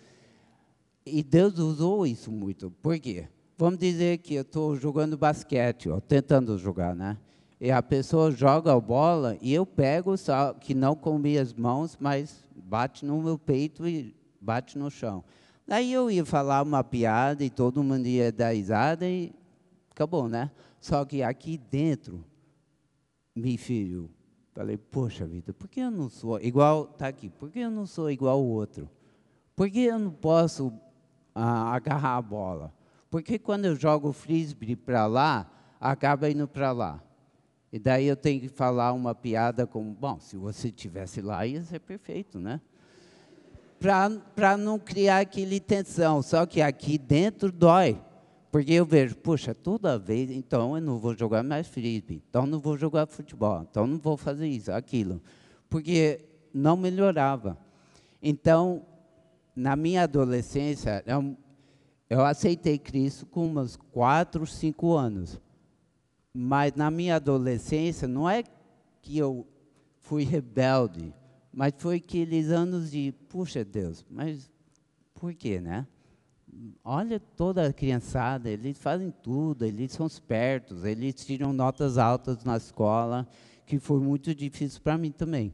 E 1.04 1.22
Deus 1.22 1.58
usou 1.58 2.06
isso 2.06 2.30
muito. 2.30 2.70
Por 2.70 2.98
quê? 2.98 3.28
Vamos 3.58 3.78
dizer 3.78 4.18
que 4.18 4.34
eu 4.34 4.42
estou 4.42 4.76
jogando 4.76 5.16
basquete, 5.16 5.88
ou 5.88 6.00
tentando 6.00 6.56
jogar, 6.56 6.94
né? 6.94 7.18
E 7.64 7.70
a 7.70 7.80
pessoa 7.80 8.32
joga 8.32 8.72
a 8.72 8.80
bola 8.80 9.38
e 9.40 9.54
eu 9.54 9.64
pego, 9.64 10.16
só 10.16 10.52
que 10.52 10.74
não 10.74 10.96
com 10.96 11.16
minhas 11.16 11.54
mãos, 11.54 11.96
mas 12.00 12.44
bate 12.56 13.06
no 13.06 13.22
meu 13.22 13.38
peito 13.38 13.86
e 13.86 14.16
bate 14.40 14.76
no 14.76 14.90
chão. 14.90 15.22
Daí 15.64 15.92
eu 15.92 16.10
ia 16.10 16.24
falar 16.24 16.60
uma 16.62 16.82
piada 16.82 17.44
e 17.44 17.48
todo 17.48 17.80
mundo 17.80 18.04
ia 18.08 18.32
dar 18.32 18.52
risada 18.52 19.08
e 19.08 19.32
acabou, 19.92 20.28
né? 20.28 20.50
Só 20.80 21.04
que 21.04 21.22
aqui 21.22 21.56
dentro 21.56 22.24
me 23.32 23.56
feriu. 23.56 24.10
Falei, 24.52 24.76
poxa 24.76 25.24
vida, 25.24 25.54
por 25.54 25.68
que 25.68 25.78
eu 25.78 25.90
não 25.92 26.08
sou 26.08 26.40
igual, 26.40 26.86
tá 26.86 27.06
aqui, 27.06 27.28
por 27.28 27.48
que 27.48 27.60
eu 27.60 27.70
não 27.70 27.86
sou 27.86 28.10
igual 28.10 28.42
o 28.42 28.48
outro? 28.48 28.90
Por 29.54 29.70
que 29.70 29.84
eu 29.84 30.00
não 30.00 30.10
posso 30.10 30.72
ah, 31.32 31.72
agarrar 31.72 32.16
a 32.16 32.22
bola? 32.22 32.74
Porque 33.08 33.38
quando 33.38 33.66
eu 33.66 33.76
jogo 33.76 34.12
frisbee 34.12 34.74
para 34.74 35.06
lá, 35.06 35.48
acaba 35.80 36.28
indo 36.28 36.48
para 36.48 36.72
lá. 36.72 37.00
E 37.72 37.78
daí 37.78 38.06
eu 38.06 38.16
tenho 38.16 38.40
que 38.40 38.48
falar 38.48 38.92
uma 38.92 39.14
piada 39.14 39.66
como, 39.66 39.92
bom, 39.92 40.20
se 40.20 40.36
você 40.36 40.70
tivesse 40.70 41.22
lá, 41.22 41.46
ia 41.46 41.62
ser 41.62 41.80
perfeito, 41.80 42.38
né? 42.38 42.60
Para 43.80 44.56
não 44.58 44.78
criar 44.78 45.20
aquele 45.20 45.58
tensão. 45.58 46.22
Só 46.22 46.44
que 46.44 46.60
aqui 46.60 46.98
dentro 46.98 47.50
dói. 47.50 47.98
Porque 48.52 48.74
eu 48.74 48.84
vejo, 48.84 49.16
puxa, 49.16 49.54
toda 49.54 49.98
vez, 49.98 50.30
então 50.30 50.76
eu 50.76 50.82
não 50.82 50.98
vou 50.98 51.16
jogar 51.16 51.42
mais 51.42 51.66
frisbee, 51.66 52.22
então 52.28 52.44
não 52.44 52.60
vou 52.60 52.76
jogar 52.76 53.06
futebol, 53.06 53.62
então 53.62 53.86
não 53.86 53.96
vou 53.96 54.14
fazer 54.14 54.46
isso, 54.46 54.70
aquilo. 54.70 55.22
Porque 55.70 56.20
não 56.52 56.76
melhorava. 56.76 57.56
Então, 58.22 58.84
na 59.56 59.74
minha 59.74 60.02
adolescência, 60.02 61.02
eu, 61.06 61.34
eu 62.10 62.22
aceitei 62.22 62.78
Cristo 62.78 63.24
com 63.24 63.46
uns 63.46 63.74
quatro, 63.74 64.46
cinco 64.46 64.92
anos. 64.92 65.40
Mas 66.34 66.74
na 66.74 66.90
minha 66.90 67.16
adolescência, 67.16 68.08
não 68.08 68.28
é 68.28 68.42
que 69.02 69.18
eu 69.18 69.46
fui 70.00 70.24
rebelde, 70.24 71.12
mas 71.52 71.74
foi 71.76 71.96
aqueles 71.96 72.50
anos 72.50 72.90
de, 72.90 73.12
puxa 73.28 73.64
Deus, 73.64 74.04
mas 74.10 74.50
por 75.14 75.34
quê, 75.34 75.60
né? 75.60 75.86
Olha 76.84 77.20
toda 77.20 77.66
a 77.66 77.72
criançada, 77.72 78.48
eles 78.48 78.78
fazem 78.78 79.12
tudo, 79.22 79.64
eles 79.64 79.92
são 79.92 80.06
espertos, 80.06 80.84
eles 80.84 81.14
tiram 81.14 81.52
notas 81.52 81.98
altas 81.98 82.44
na 82.44 82.56
escola, 82.56 83.26
que 83.66 83.78
foi 83.78 84.00
muito 84.00 84.34
difícil 84.34 84.80
para 84.82 84.98
mim 84.98 85.10
também. 85.10 85.52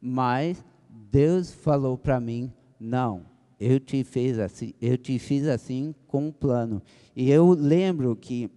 Mas 0.00 0.64
Deus 0.88 1.52
falou 1.52 1.96
para 1.96 2.20
mim, 2.20 2.52
não, 2.78 3.26
eu 3.58 3.80
te 3.80 4.04
fiz 4.04 4.38
assim, 4.38 4.74
eu 4.80 4.96
te 4.98 5.18
fiz 5.18 5.46
assim 5.46 5.94
com 6.06 6.28
um 6.28 6.32
plano. 6.32 6.82
E 7.14 7.30
eu 7.30 7.48
lembro 7.50 8.14
que 8.14 8.50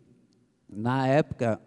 na 0.70 1.08
época 1.08 1.60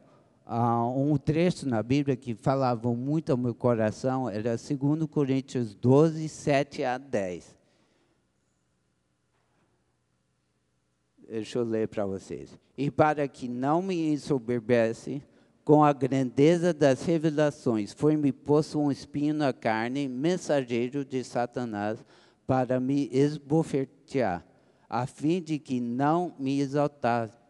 um 0.97 1.16
trecho 1.16 1.68
na 1.68 1.82
Bíblia 1.82 2.16
que 2.16 2.35
falava 2.35 2.92
muito 2.94 3.32
ao 3.32 3.38
meu 3.38 3.54
coração 3.54 4.28
era 4.28 4.56
2 4.56 5.09
Coríntios 5.11 5.75
12, 5.75 6.28
7 6.28 6.85
a 6.85 6.99
10. 6.99 7.56
Deixa 11.28 11.59
eu 11.59 11.64
ler 11.64 11.88
para 11.88 12.04
vocês. 12.04 12.59
E 12.76 12.90
para 12.90 13.26
que 13.26 13.49
não 13.49 13.80
me 13.80 14.12
ensoberbece 14.12 15.23
com 15.64 15.82
a 15.82 15.92
grandeza 15.92 16.75
das 16.75 17.04
revelações, 17.04 17.92
foi-me 17.92 18.32
posto 18.32 18.78
um 18.78 18.90
espinho 18.90 19.32
na 19.32 19.52
carne, 19.52 20.09
mensageiro 20.09 21.04
de 21.04 21.25
Satanás, 21.25 22.04
para 22.47 22.78
me 22.80 23.09
esbofetear, 23.12 24.44
a 24.90 25.06
fim 25.06 25.40
de 25.40 25.59
que 25.59 25.80
não 25.80 26.35
me 26.38 26.61
exaltasse. 26.61 27.41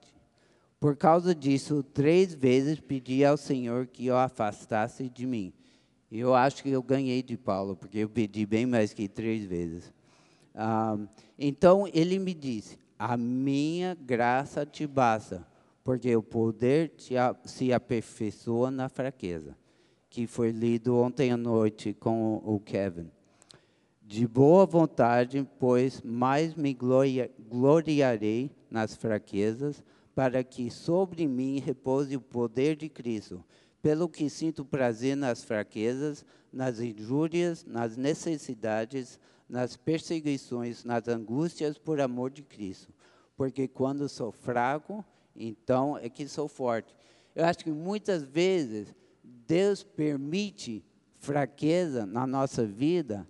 Por 0.82 0.96
causa 0.96 1.32
disso, 1.32 1.80
três 1.80 2.34
vezes 2.34 2.80
pedi 2.80 3.24
ao 3.24 3.36
Senhor 3.36 3.86
que 3.86 4.10
o 4.10 4.16
afastasse 4.16 5.08
de 5.08 5.24
mim. 5.24 5.52
Eu 6.10 6.34
acho 6.34 6.60
que 6.60 6.70
eu 6.70 6.82
ganhei 6.82 7.22
de 7.22 7.36
Paulo, 7.36 7.76
porque 7.76 7.98
eu 7.98 8.08
pedi 8.08 8.44
bem 8.44 8.66
mais 8.66 8.92
que 8.92 9.06
três 9.06 9.44
vezes. 9.44 9.92
Ah, 10.52 10.98
então 11.38 11.88
ele 11.94 12.18
me 12.18 12.34
disse: 12.34 12.80
A 12.98 13.16
minha 13.16 13.94
graça 13.94 14.66
te 14.66 14.84
basta, 14.84 15.46
porque 15.84 16.16
o 16.16 16.22
poder 16.22 16.88
te, 16.96 17.14
se 17.44 17.72
aperfeiçoa 17.72 18.68
na 18.68 18.88
fraqueza. 18.88 19.56
Que 20.10 20.26
foi 20.26 20.50
lido 20.50 20.96
ontem 20.96 21.30
à 21.30 21.36
noite 21.36 21.94
com 21.94 22.42
o 22.44 22.58
Kevin 22.58 23.08
de 24.04 24.26
boa 24.26 24.66
vontade, 24.66 25.48
pois 25.58 26.02
mais 26.02 26.54
me 26.54 26.76
gloriarei 27.48 28.50
nas 28.70 28.94
fraquezas, 28.94 29.82
para 30.14 30.44
que 30.44 30.70
sobre 30.70 31.26
mim 31.26 31.58
repouse 31.58 32.16
o 32.16 32.20
poder 32.20 32.76
de 32.76 32.88
Cristo. 32.88 33.44
Pelo 33.80 34.08
que 34.08 34.28
sinto 34.30 34.64
prazer 34.64 35.16
nas 35.16 35.42
fraquezas, 35.42 36.24
nas 36.52 36.80
injúrias, 36.80 37.64
nas 37.64 37.96
necessidades, 37.96 39.18
nas 39.48 39.76
perseguições, 39.76 40.84
nas 40.84 41.08
angústias 41.08 41.78
por 41.78 42.00
amor 42.00 42.30
de 42.30 42.42
Cristo. 42.42 42.92
Porque 43.36 43.66
quando 43.66 44.08
sou 44.08 44.30
fraco, 44.30 45.04
então 45.34 45.98
é 45.98 46.08
que 46.08 46.28
sou 46.28 46.46
forte. 46.46 46.94
Eu 47.34 47.44
acho 47.44 47.60
que 47.60 47.72
muitas 47.72 48.22
vezes 48.22 48.94
Deus 49.22 49.82
permite 49.82 50.84
fraqueza 51.18 52.04
na 52.04 52.26
nossa 52.26 52.64
vida 52.64 53.26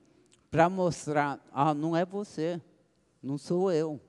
para 0.51 0.69
mostrar, 0.69 1.43
ah, 1.53 1.73
não 1.73 1.97
é 1.97 2.05
você, 2.05 2.61
não 3.23 3.39
sou 3.39 3.73
eu. 3.73 4.01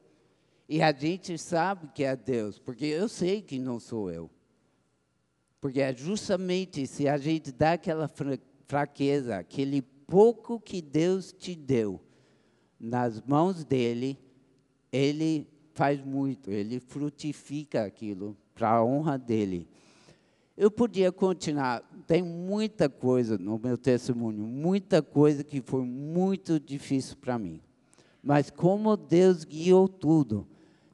E 0.67 0.81
a 0.81 0.91
gente 0.91 1.37
sabe 1.37 1.89
que 1.93 2.03
é 2.03 2.15
Deus, 2.15 2.57
porque 2.57 2.85
eu 2.85 3.09
sei 3.09 3.41
que 3.41 3.59
não 3.59 3.79
sou 3.79 4.09
eu. 4.11 4.29
Porque 5.59 5.81
é 5.81 5.93
justamente 5.93 6.85
se 6.87 7.07
a 7.07 7.17
gente 7.17 7.51
dá 7.51 7.73
aquela 7.73 8.09
fraqueza, 8.67 9.37
aquele 9.37 9.81
pouco 9.81 10.59
que 10.59 10.81
Deus 10.81 11.31
te 11.31 11.55
deu 11.55 12.01
nas 12.79 13.21
mãos 13.21 13.63
dele, 13.63 14.19
ele 14.91 15.47
faz 15.73 16.03
muito, 16.03 16.51
ele 16.51 16.79
frutifica 16.79 17.83
aquilo 17.83 18.37
para 18.53 18.71
a 18.71 18.85
honra 18.85 19.17
dele. 19.17 19.67
Eu 20.55 20.69
podia 20.69 21.11
continuar, 21.11 21.81
tem 22.05 22.21
muita 22.21 22.87
coisa 22.87 23.37
no 23.37 23.57
meu 23.57 23.77
testemunho, 23.77 24.43
muita 24.43 25.01
coisa 25.01 25.43
que 25.43 25.61
foi 25.61 25.83
muito 25.83 26.59
difícil 26.59 27.17
para 27.17 27.39
mim. 27.39 27.59
Mas 28.21 28.49
como 28.51 28.95
Deus 28.95 29.43
guiou 29.43 29.87
tudo. 29.87 30.47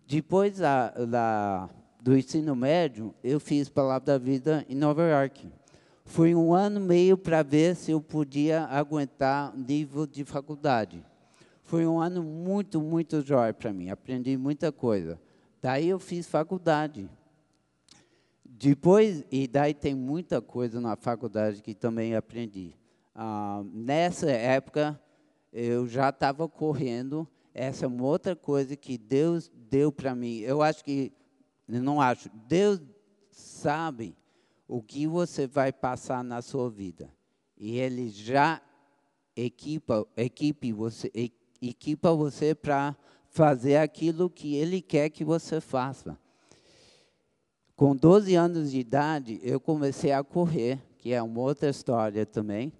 Depois 0.09 0.57
da, 0.57 0.89
da, 0.89 1.69
do 2.01 2.17
ensino 2.17 2.55
médio, 2.55 3.13
eu 3.23 3.39
fiz 3.39 3.69
Palavra 3.69 4.07
da 4.07 4.17
Vida 4.17 4.65
em 4.67 4.73
Nova 4.73 5.03
York. 5.03 5.47
Foi 6.03 6.33
um 6.33 6.51
ano 6.51 6.79
e 6.79 6.83
meio 6.83 7.15
para 7.15 7.43
ver 7.43 7.75
se 7.75 7.91
eu 7.91 8.01
podia 8.01 8.63
aguentar 8.63 9.55
nível 9.55 10.07
de 10.07 10.25
faculdade. 10.25 11.05
Foi 11.61 11.85
um 11.85 11.99
ano 11.99 12.23
muito, 12.23 12.81
muito 12.81 13.21
jóia 13.21 13.53
para 13.53 13.71
mim. 13.71 13.91
Aprendi 13.91 14.35
muita 14.35 14.71
coisa. 14.71 15.21
Daí 15.61 15.89
eu 15.89 15.99
fiz 15.99 16.25
faculdade. 16.25 17.07
Depois, 18.43 19.23
e 19.31 19.47
daí 19.47 19.75
tem 19.75 19.93
muita 19.93 20.41
coisa 20.41 20.81
na 20.81 20.95
faculdade 20.95 21.61
que 21.61 21.75
também 21.75 22.15
aprendi. 22.15 22.73
Ah, 23.13 23.61
nessa 23.71 24.31
época, 24.31 24.99
eu 25.53 25.87
já 25.87 26.09
estava 26.09 26.49
correndo. 26.49 27.27
Essa 27.61 27.83
é 27.83 27.87
uma 27.89 28.05
outra 28.05 28.37
coisa 28.37 28.73
que 28.77 28.97
Deus 28.97 29.51
deu 29.53 29.91
para 29.91 30.15
mim. 30.15 30.37
Eu 30.37 30.61
acho 30.61 30.81
que, 30.81 31.11
não 31.67 31.99
acho, 31.99 32.29
Deus 32.47 32.79
sabe 33.31 34.15
o 34.65 34.81
que 34.81 35.05
você 35.05 35.45
vai 35.45 35.73
passar 35.73 36.23
na 36.23 36.41
sua 36.41 36.69
vida. 36.69 37.13
E 37.57 37.77
Ele 37.77 38.07
já 38.07 38.61
equipa, 39.35 40.07
equipe 40.15 40.71
você, 40.71 41.11
equipa 41.61 42.13
você 42.13 42.55
para 42.55 42.95
fazer 43.27 43.75
aquilo 43.75 44.29
que 44.29 44.55
Ele 44.55 44.81
quer 44.81 45.09
que 45.09 45.25
você 45.25 45.59
faça. 45.59 46.17
Com 47.75 47.93
12 47.93 48.35
anos 48.35 48.71
de 48.71 48.79
idade, 48.79 49.37
eu 49.43 49.59
comecei 49.59 50.13
a 50.13 50.23
correr, 50.23 50.81
que 50.97 51.11
é 51.11 51.21
uma 51.21 51.41
outra 51.41 51.69
história 51.69 52.25
também. 52.25 52.71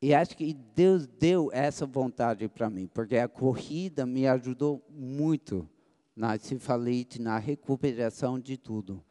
E 0.00 0.14
acho 0.14 0.36
que 0.36 0.54
Deus 0.74 1.06
deu 1.06 1.50
essa 1.52 1.84
vontade 1.84 2.48
para 2.48 2.70
mim, 2.70 2.86
porque 2.86 3.16
a 3.16 3.26
corrida 3.26 4.06
me 4.06 4.28
ajudou 4.28 4.84
muito 4.88 5.68
na 6.14 6.38
cefalite, 6.38 7.20
na 7.20 7.38
recuperação 7.38 8.38
de 8.38 8.56
tudo. 8.56 9.02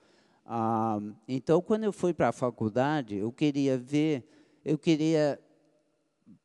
Ah, 0.46 1.00
então, 1.28 1.62
quando 1.62 1.84
eu 1.84 1.92
fui 1.92 2.14
para 2.14 2.30
a 2.30 2.34
faculdade, 2.34 3.18
eu 3.18 3.34
queria 3.34 3.78
ver, 3.78 4.26
eu 4.64 4.78
queria 4.78 5.38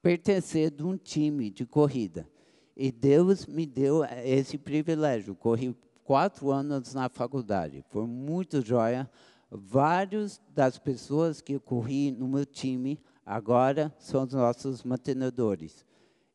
pertencer 0.02 0.72
de 0.72 0.82
um 0.82 0.96
time 0.96 1.48
de 1.48 1.64
corrida. 1.64 2.28
E 2.76 2.90
Deus 2.90 3.46
me 3.46 3.64
deu 3.64 4.04
esse 4.24 4.58
privilégio. 4.58 5.36
Corri 5.36 5.76
quatro 6.02 6.50
anos 6.50 6.94
na 6.94 7.08
faculdade. 7.08 7.84
Foi 7.90 8.06
muito 8.06 8.60
joia. 8.60 9.08
Vários 9.48 10.40
das 10.52 10.78
pessoas 10.78 11.40
que 11.40 11.52
eu 11.52 11.60
corri 11.60 12.10
no 12.10 12.26
meu 12.26 12.44
time 12.44 12.98
agora 13.24 13.94
são 13.98 14.24
os 14.24 14.32
nossos 14.32 14.82
mantenedores. 14.82 15.84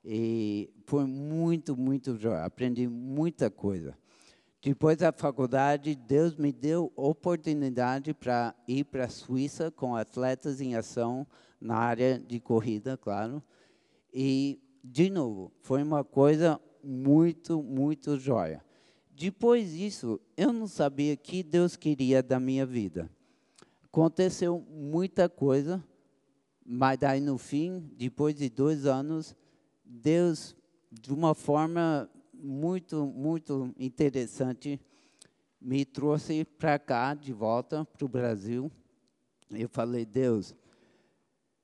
E 0.04 0.69
foi 0.86 1.06
muito, 1.06 1.76
muito. 1.76 2.17
Aprendi 2.43 2.88
muita 2.88 3.50
coisa. 3.50 3.97
Depois 4.62 4.97
da 4.97 5.12
faculdade, 5.12 5.95
Deus 5.95 6.36
me 6.36 6.52
deu 6.52 6.91
oportunidade 6.95 8.13
para 8.13 8.56
ir 8.67 8.86
para 8.86 9.06
a 9.06 9.10
Suíça 9.10 9.69
com 9.69 9.95
atletas 9.95 10.60
em 10.62 10.76
ação 10.76 11.28
na 11.60 11.76
área 11.76 12.19
de 12.19 12.39
corrida, 12.39 12.97
claro. 12.97 13.41
E, 14.13 14.60
de 14.84 15.10
novo, 15.10 15.52
foi 15.62 15.84
uma 15.84 16.04
coisa 16.04 16.60
muito, 16.84 17.62
muito 17.62 18.17
joia. 18.17 18.63
Depois 19.13 19.71
disso, 19.71 20.19
eu 20.36 20.54
não 20.54 20.67
sabia 20.67 21.13
o 21.13 21.17
que 21.17 21.43
Deus 21.43 21.76
queria 21.76 22.21
da 22.21 22.39
minha 22.39 22.65
vida. 22.65 23.10
Aconteceu 23.86 24.63
muita 24.69 25.28
coisa, 25.28 25.84
mas 26.70 27.00
daí 27.00 27.22
no 27.22 27.38
fim, 27.38 27.90
depois 27.96 28.36
de 28.36 28.50
dois 28.50 28.86
anos, 28.86 29.34
Deus, 29.86 30.54
de 30.92 31.14
uma 31.14 31.34
forma 31.34 32.10
muito, 32.34 33.06
muito 33.06 33.74
interessante, 33.80 34.78
me 35.62 35.86
trouxe 35.86 36.44
para 36.44 36.78
cá, 36.78 37.14
de 37.14 37.32
volta 37.32 37.86
para 37.86 38.06
o 38.06 38.10
Brasil. 38.10 38.70
Eu 39.50 39.70
falei, 39.70 40.06
Deus, 40.06 40.54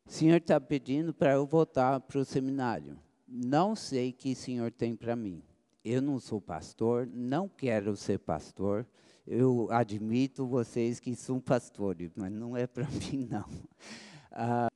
o 0.06 0.12
Senhor 0.12 0.38
está 0.38 0.60
pedindo 0.60 1.14
para 1.14 1.34
eu 1.34 1.46
voltar 1.46 2.00
para 2.00 2.20
o 2.20 2.26
seminário. 2.26 2.98
Não 3.28 3.76
sei 3.76 4.12
o 4.12 4.14
que 4.14 4.32
o 4.32 4.36
Senhor 4.36 4.72
tem 4.72 4.96
para 4.96 5.18
mim. 5.18 5.44
Eu 5.84 6.02
não 6.02 6.18
sou 6.18 6.40
pastor, 6.40 7.06
não 7.06 7.50
quero 7.50 7.98
ser 7.98 8.20
pastor. 8.20 8.88
Eu 9.28 9.68
admito 9.70 10.46
vocês 10.46 10.98
que 11.02 11.14
são 11.14 11.42
pastores, 11.42 12.14
mas 12.16 12.32
não 12.32 12.56
é 12.56 12.66
para 12.66 12.88
mim, 13.12 13.28
não. 13.30 13.46
Ah, 14.32 14.70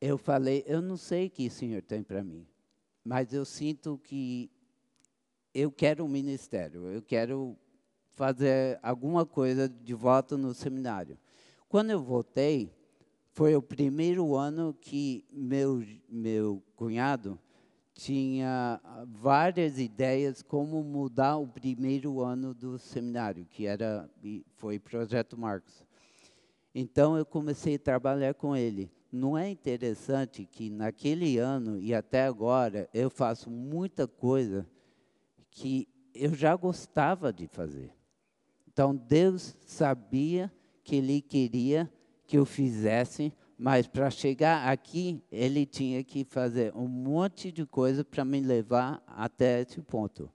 eu 0.00 0.18
falei, 0.18 0.64
eu 0.66 0.82
não 0.82 0.96
sei 0.96 1.26
o 1.26 1.30
que 1.30 1.46
o 1.46 1.50
Senhor 1.50 1.82
tem 1.82 2.02
para 2.02 2.22
mim, 2.22 2.46
mas 3.04 3.32
eu 3.32 3.44
sinto 3.44 3.98
que 3.98 4.50
eu 5.54 5.70
quero 5.70 6.04
um 6.04 6.08
ministério, 6.08 6.86
eu 6.86 7.02
quero 7.02 7.56
fazer 8.14 8.78
alguma 8.82 9.24
coisa 9.24 9.68
de 9.68 9.94
volta 9.94 10.36
no 10.36 10.54
seminário. 10.54 11.18
Quando 11.68 11.90
eu 11.90 12.00
voltei, 12.00 12.72
foi 13.30 13.56
o 13.56 13.62
primeiro 13.62 14.36
ano 14.36 14.72
que 14.80 15.24
meu, 15.32 15.84
meu 16.08 16.62
cunhado 16.76 17.38
tinha 17.94 18.80
várias 19.06 19.78
ideias 19.78 20.42
como 20.42 20.82
mudar 20.82 21.36
o 21.36 21.46
primeiro 21.46 22.20
ano 22.20 22.52
do 22.52 22.78
seminário, 22.78 23.46
que 23.46 23.66
era 23.66 24.10
foi 24.56 24.78
projeto 24.78 25.38
Marcos. 25.38 25.84
Então 26.74 27.16
eu 27.16 27.24
comecei 27.24 27.76
a 27.76 27.78
trabalhar 27.78 28.34
com 28.34 28.56
ele. 28.56 28.90
Não 29.14 29.38
é 29.38 29.48
interessante 29.48 30.44
que 30.44 30.68
naquele 30.68 31.38
ano 31.38 31.78
e 31.78 31.94
até 31.94 32.24
agora 32.24 32.88
eu 32.92 33.08
faço 33.08 33.48
muita 33.48 34.08
coisa 34.08 34.66
que 35.52 35.86
eu 36.12 36.34
já 36.34 36.56
gostava 36.56 37.32
de 37.32 37.46
fazer. 37.46 37.92
Então 38.66 38.92
Deus 38.92 39.56
sabia 39.64 40.52
que 40.82 40.96
Ele 40.96 41.22
queria 41.22 41.88
que 42.26 42.36
eu 42.36 42.44
fizesse, 42.44 43.32
mas 43.56 43.86
para 43.86 44.10
chegar 44.10 44.68
aqui, 44.68 45.22
Ele 45.30 45.64
tinha 45.64 46.02
que 46.02 46.24
fazer 46.24 46.74
um 46.74 46.88
monte 46.88 47.52
de 47.52 47.64
coisa 47.64 48.04
para 48.04 48.24
me 48.24 48.40
levar 48.40 49.00
até 49.06 49.60
esse 49.60 49.80
ponto. 49.80 50.28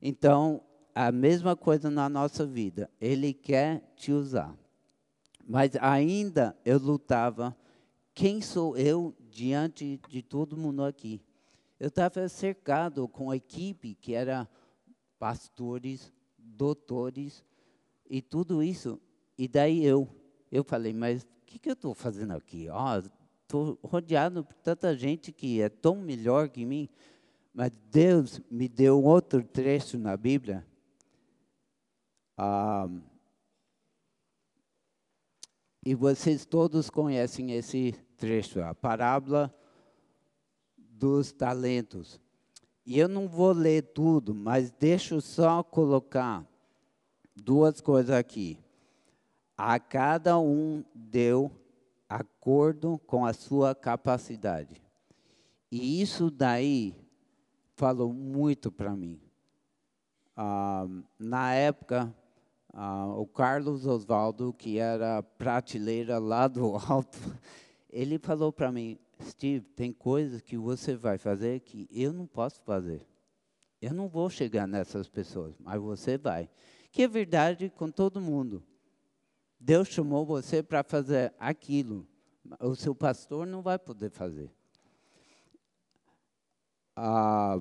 Então, 0.00 0.62
a 0.94 1.10
mesma 1.10 1.56
coisa 1.56 1.90
na 1.90 2.08
nossa 2.08 2.46
vida. 2.46 2.88
Ele 3.00 3.34
quer 3.34 3.82
te 3.96 4.12
usar. 4.12 4.54
Mas 5.44 5.72
ainda 5.80 6.56
eu 6.64 6.78
lutava. 6.78 7.56
Quem 8.18 8.42
sou 8.42 8.76
eu 8.76 9.14
diante 9.30 10.00
de 10.08 10.22
todo 10.24 10.56
mundo 10.56 10.82
aqui? 10.82 11.22
Eu 11.78 11.86
estava 11.86 12.28
cercado 12.28 13.06
com 13.06 13.30
a 13.30 13.36
equipe 13.36 13.94
que 13.94 14.12
era 14.12 14.48
pastores, 15.20 16.12
doutores 16.36 17.44
e 18.10 18.20
tudo 18.20 18.60
isso. 18.60 19.00
E 19.38 19.46
daí 19.46 19.84
eu, 19.84 20.08
eu 20.50 20.64
falei, 20.64 20.92
mas 20.92 21.22
o 21.22 21.26
que, 21.46 21.60
que 21.60 21.68
eu 21.68 21.74
estou 21.74 21.94
fazendo 21.94 22.32
aqui? 22.32 22.66
Estou 23.44 23.78
oh, 23.80 23.86
rodeado 23.86 24.44
por 24.44 24.56
tanta 24.56 24.96
gente 24.96 25.30
que 25.30 25.62
é 25.62 25.68
tão 25.68 25.94
melhor 25.94 26.48
que 26.48 26.66
mim. 26.66 26.88
Mas 27.54 27.70
Deus 27.88 28.40
me 28.50 28.68
deu 28.68 29.00
outro 29.00 29.44
trecho 29.44 29.96
na 29.96 30.16
Bíblia. 30.16 30.66
Ah, 32.36 32.88
e 35.88 35.94
vocês 35.94 36.44
todos 36.44 36.90
conhecem 36.90 37.52
esse 37.52 37.94
trecho, 38.18 38.60
a 38.60 38.74
parábola 38.74 39.50
dos 40.76 41.32
talentos. 41.32 42.20
E 42.84 42.98
eu 42.98 43.08
não 43.08 43.26
vou 43.26 43.52
ler 43.52 43.80
tudo, 43.94 44.34
mas 44.34 44.70
deixo 44.70 45.18
só 45.22 45.62
colocar 45.62 46.46
duas 47.34 47.80
coisas 47.80 48.14
aqui. 48.14 48.58
A 49.56 49.80
cada 49.80 50.38
um 50.38 50.84
deu 50.94 51.50
acordo 52.06 52.98
com 53.06 53.24
a 53.24 53.32
sua 53.32 53.74
capacidade. 53.74 54.82
E 55.72 56.02
isso 56.02 56.30
daí 56.30 56.94
falou 57.76 58.12
muito 58.12 58.70
para 58.70 58.94
mim. 58.94 59.18
Ah, 60.36 60.86
na 61.18 61.54
época, 61.54 62.14
ah, 62.72 63.14
o 63.16 63.26
Carlos 63.26 63.86
Oswaldo, 63.86 64.52
que 64.52 64.78
era 64.78 65.22
prateleira 65.22 66.18
lá 66.18 66.46
do 66.46 66.76
alto, 66.88 67.18
ele 67.90 68.18
falou 68.18 68.52
para 68.52 68.70
mim: 68.70 68.98
Steve, 69.22 69.66
tem 69.70 69.92
coisas 69.92 70.40
que 70.40 70.56
você 70.56 70.94
vai 70.94 71.18
fazer 71.18 71.60
que 71.60 71.88
eu 71.90 72.12
não 72.12 72.26
posso 72.26 72.62
fazer. 72.62 73.06
Eu 73.80 73.94
não 73.94 74.08
vou 74.08 74.28
chegar 74.28 74.66
nessas 74.66 75.08
pessoas, 75.08 75.54
mas 75.58 75.80
você 75.80 76.18
vai. 76.18 76.50
Que 76.90 77.02
é 77.02 77.08
verdade 77.08 77.70
com 77.70 77.90
todo 77.90 78.20
mundo. 78.20 78.62
Deus 79.58 79.88
chamou 79.88 80.24
você 80.26 80.62
para 80.62 80.82
fazer 80.82 81.32
aquilo. 81.38 82.06
O 82.60 82.74
seu 82.74 82.94
pastor 82.94 83.46
não 83.46 83.62
vai 83.62 83.78
poder 83.78 84.10
fazer. 84.10 84.50
Ah, 86.96 87.58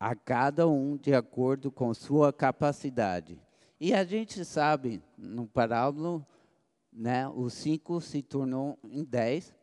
a 0.00 0.14
cada 0.14 0.66
um 0.68 0.96
de 0.96 1.14
acordo 1.14 1.70
com 1.70 1.92
sua 1.94 2.32
capacidade. 2.32 3.40
E 3.80 3.94
a 3.94 4.04
gente 4.04 4.44
sabe, 4.44 5.00
no 5.16 5.46
parábola, 5.46 6.26
né, 6.92 7.28
o 7.28 7.48
cinco 7.48 8.00
se 8.00 8.22
tornou 8.22 8.76
em 8.82 9.04
dez, 9.04 9.54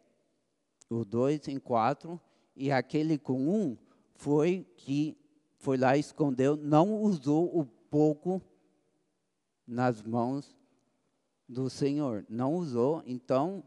o 0.90 1.04
dois 1.04 1.48
em 1.50 1.60
quatro, 1.60 2.20
e 2.56 2.72
aquele 2.72 3.18
com 3.18 3.50
um 3.50 3.78
foi 4.16 4.66
que 4.78 5.18
foi 5.58 5.78
lá 5.78 5.98
escondeu, 5.98 6.56
não 6.56 7.02
usou 7.02 7.60
o 7.60 7.66
pouco 7.66 8.42
nas 9.68 10.02
mãos 10.02 10.56
do 11.48 11.70
Senhor, 11.70 12.26
não 12.30 12.56
usou, 12.56 13.04
então, 13.06 13.64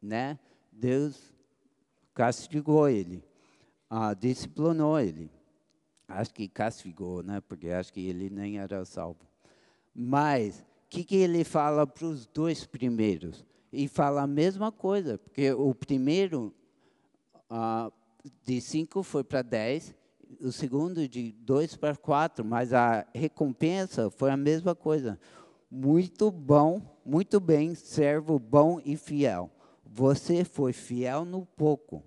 né, 0.00 0.38
Deus 0.70 1.34
castigou 2.14 2.88
ele, 2.88 3.24
ah, 3.90 4.14
disciplinou 4.14 4.98
ele. 5.00 5.28
Acho 6.06 6.32
que 6.32 6.48
castigou, 6.48 7.22
né, 7.22 7.40
porque 7.40 7.68
acho 7.70 7.92
que 7.92 8.00
ele 8.00 8.30
nem 8.30 8.58
era 8.58 8.84
salvo. 8.84 9.27
Mas, 10.00 10.60
o 10.60 10.64
que, 10.90 11.02
que 11.02 11.16
ele 11.16 11.42
fala 11.42 11.84
para 11.84 12.06
os 12.06 12.24
dois 12.24 12.64
primeiros? 12.64 13.44
E 13.72 13.88
fala 13.88 14.22
a 14.22 14.26
mesma 14.28 14.70
coisa, 14.70 15.18
porque 15.18 15.50
o 15.50 15.74
primeiro 15.74 16.54
ah, 17.50 17.90
de 18.44 18.60
5 18.60 19.02
foi 19.02 19.24
para 19.24 19.42
10, 19.42 19.92
o 20.40 20.52
segundo 20.52 21.08
de 21.08 21.32
2 21.40 21.74
para 21.74 21.96
4, 21.96 22.44
mas 22.44 22.72
a 22.72 23.04
recompensa 23.12 24.08
foi 24.08 24.30
a 24.30 24.36
mesma 24.36 24.72
coisa. 24.72 25.18
Muito 25.68 26.30
bom, 26.30 26.80
muito 27.04 27.40
bem, 27.40 27.74
servo 27.74 28.38
bom 28.38 28.80
e 28.84 28.96
fiel. 28.96 29.50
Você 29.84 30.44
foi 30.44 30.72
fiel 30.72 31.24
no 31.24 31.44
pouco. 31.44 32.04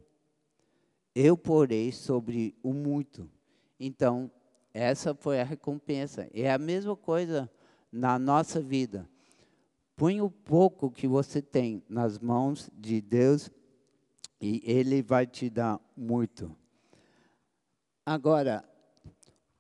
Eu 1.14 1.36
porei 1.36 1.92
sobre 1.92 2.56
o 2.64 2.72
muito. 2.72 3.30
Então, 3.78 4.32
essa 4.74 5.14
foi 5.14 5.42
a 5.42 5.44
recompensa. 5.44 6.30
É 6.34 6.50
a 6.50 6.58
mesma 6.58 6.96
coisa 6.96 7.52
na 7.92 8.18
nossa 8.18 8.62
vida. 8.62 9.08
Põe 9.96 10.22
o 10.22 10.30
pouco 10.30 10.90
que 10.90 11.08
você 11.08 11.42
tem 11.42 11.84
nas 11.88 12.18
mãos 12.18 12.70
de 12.74 13.02
Deus 13.02 13.52
e 14.40 14.62
Ele 14.66 15.02
vai 15.02 15.28
te 15.28 15.50
dar 15.50 15.80
muito. 15.96 16.56
Agora, 18.06 18.64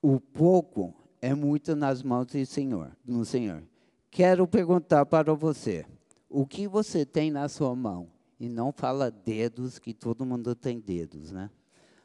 o 0.01 0.19
pouco 0.19 0.95
é 1.21 1.35
muito 1.35 1.75
nas 1.75 2.01
mãos 2.01 2.25
do 2.27 2.45
Senhor, 2.45 2.95
do 3.05 3.23
Senhor. 3.23 3.63
Quero 4.09 4.47
perguntar 4.47 5.05
para 5.05 5.33
você, 5.33 5.85
o 6.27 6.45
que 6.45 6.67
você 6.67 7.05
tem 7.05 7.29
na 7.29 7.47
sua 7.47 7.75
mão? 7.75 8.09
E 8.39 8.49
não 8.49 8.71
fala 8.71 9.11
dedos, 9.11 9.77
que 9.77 9.93
todo 9.93 10.25
mundo 10.25 10.55
tem 10.55 10.79
dedos, 10.79 11.31
né? 11.31 11.51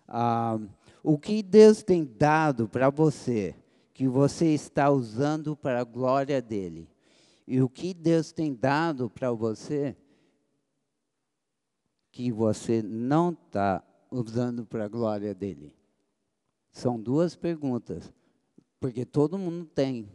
Ah, 0.06 0.58
o 1.02 1.16
que 1.16 1.42
Deus 1.42 1.82
tem 1.82 2.04
dado 2.04 2.68
para 2.68 2.90
você, 2.90 3.54
que 3.96 4.06
você 4.06 4.48
está 4.48 4.90
usando 4.90 5.56
para 5.56 5.80
a 5.80 5.84
glória 5.84 6.42
dele? 6.42 6.86
E 7.46 7.62
o 7.62 7.68
que 7.68 7.94
Deus 7.94 8.30
tem 8.30 8.54
dado 8.54 9.08
para 9.08 9.32
você, 9.32 9.96
que 12.12 12.30
você 12.30 12.82
não 12.82 13.30
está 13.30 13.82
usando 14.10 14.66
para 14.66 14.84
a 14.84 14.88
glória 14.88 15.34
dele? 15.34 15.74
São 16.70 17.00
duas 17.00 17.34
perguntas, 17.34 18.12
porque 18.78 19.06
todo 19.06 19.38
mundo 19.38 19.64
tem 19.64 20.06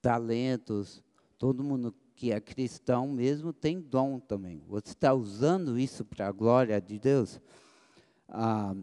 talentos, 0.00 1.02
todo 1.36 1.64
mundo 1.64 1.92
que 2.14 2.30
é 2.30 2.40
cristão 2.40 3.08
mesmo 3.08 3.52
tem 3.52 3.80
dom 3.80 4.20
também. 4.20 4.62
Você 4.68 4.92
está 4.92 5.12
usando 5.12 5.76
isso 5.76 6.04
para 6.04 6.28
a 6.28 6.32
glória 6.32 6.80
de 6.80 7.00
Deus? 7.00 7.40
Ah, 8.28 8.76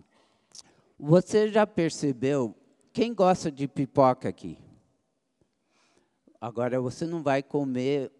você 1.00 1.50
já 1.50 1.66
percebeu? 1.66 2.54
Quem 2.94 3.12
gosta 3.12 3.52
de 3.52 3.68
pipoca 3.68 4.30
aqui? 4.30 4.56
Agora 6.40 6.80
você 6.80 7.08
não 7.08 7.24
vai 7.24 7.42
comer 7.42 8.12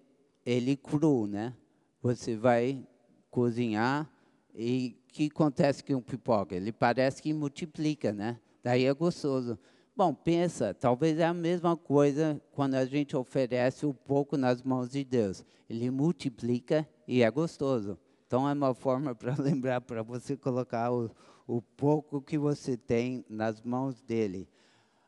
ele 0.44 0.76
cru, 0.76 1.28
né? 1.28 1.54
Você 2.02 2.36
vai 2.36 2.84
cozinhar 3.30 4.10
e 4.52 4.98
o 5.08 5.14
que 5.14 5.28
acontece 5.28 5.84
com 5.84 5.94
o 5.94 6.02
pipoca? 6.02 6.56
Ele 6.56 6.72
parece 6.72 7.22
que 7.22 7.32
multiplica, 7.32 8.12
né? 8.12 8.40
Daí 8.64 8.86
é 8.86 8.94
gostoso. 8.96 9.60
Bom, 9.96 10.12
pensa, 10.12 10.74
talvez 10.74 11.20
é 11.20 11.26
a 11.26 11.36
mesma 11.36 11.78
coisa 11.78 12.42
quando 12.52 12.74
a 12.74 12.84
gente 12.84 13.16
oferece 13.16 13.86
o 13.86 13.94
pouco 13.94 14.36
nas 14.36 14.64
mãos 14.64 14.90
de 14.90 15.04
Deus. 15.04 15.46
Ele 15.70 15.92
multiplica 15.92 16.90
e 17.08 17.22
é 17.22 17.30
gostoso. 17.30 17.96
Então 18.26 18.50
é 18.50 18.54
uma 18.54 18.74
forma 18.74 19.14
para 19.16 19.36
lembrar, 19.38 19.82
para 19.82 20.02
você 20.02 20.36
colocar 20.36 20.92
o, 20.92 21.12
o, 21.46 21.62
pouco 21.62 22.20
que 22.20 22.40
você 22.40 22.76
tem 22.76 23.24
nas 23.30 23.62
mãos 23.62 24.02
dele. 24.02 24.50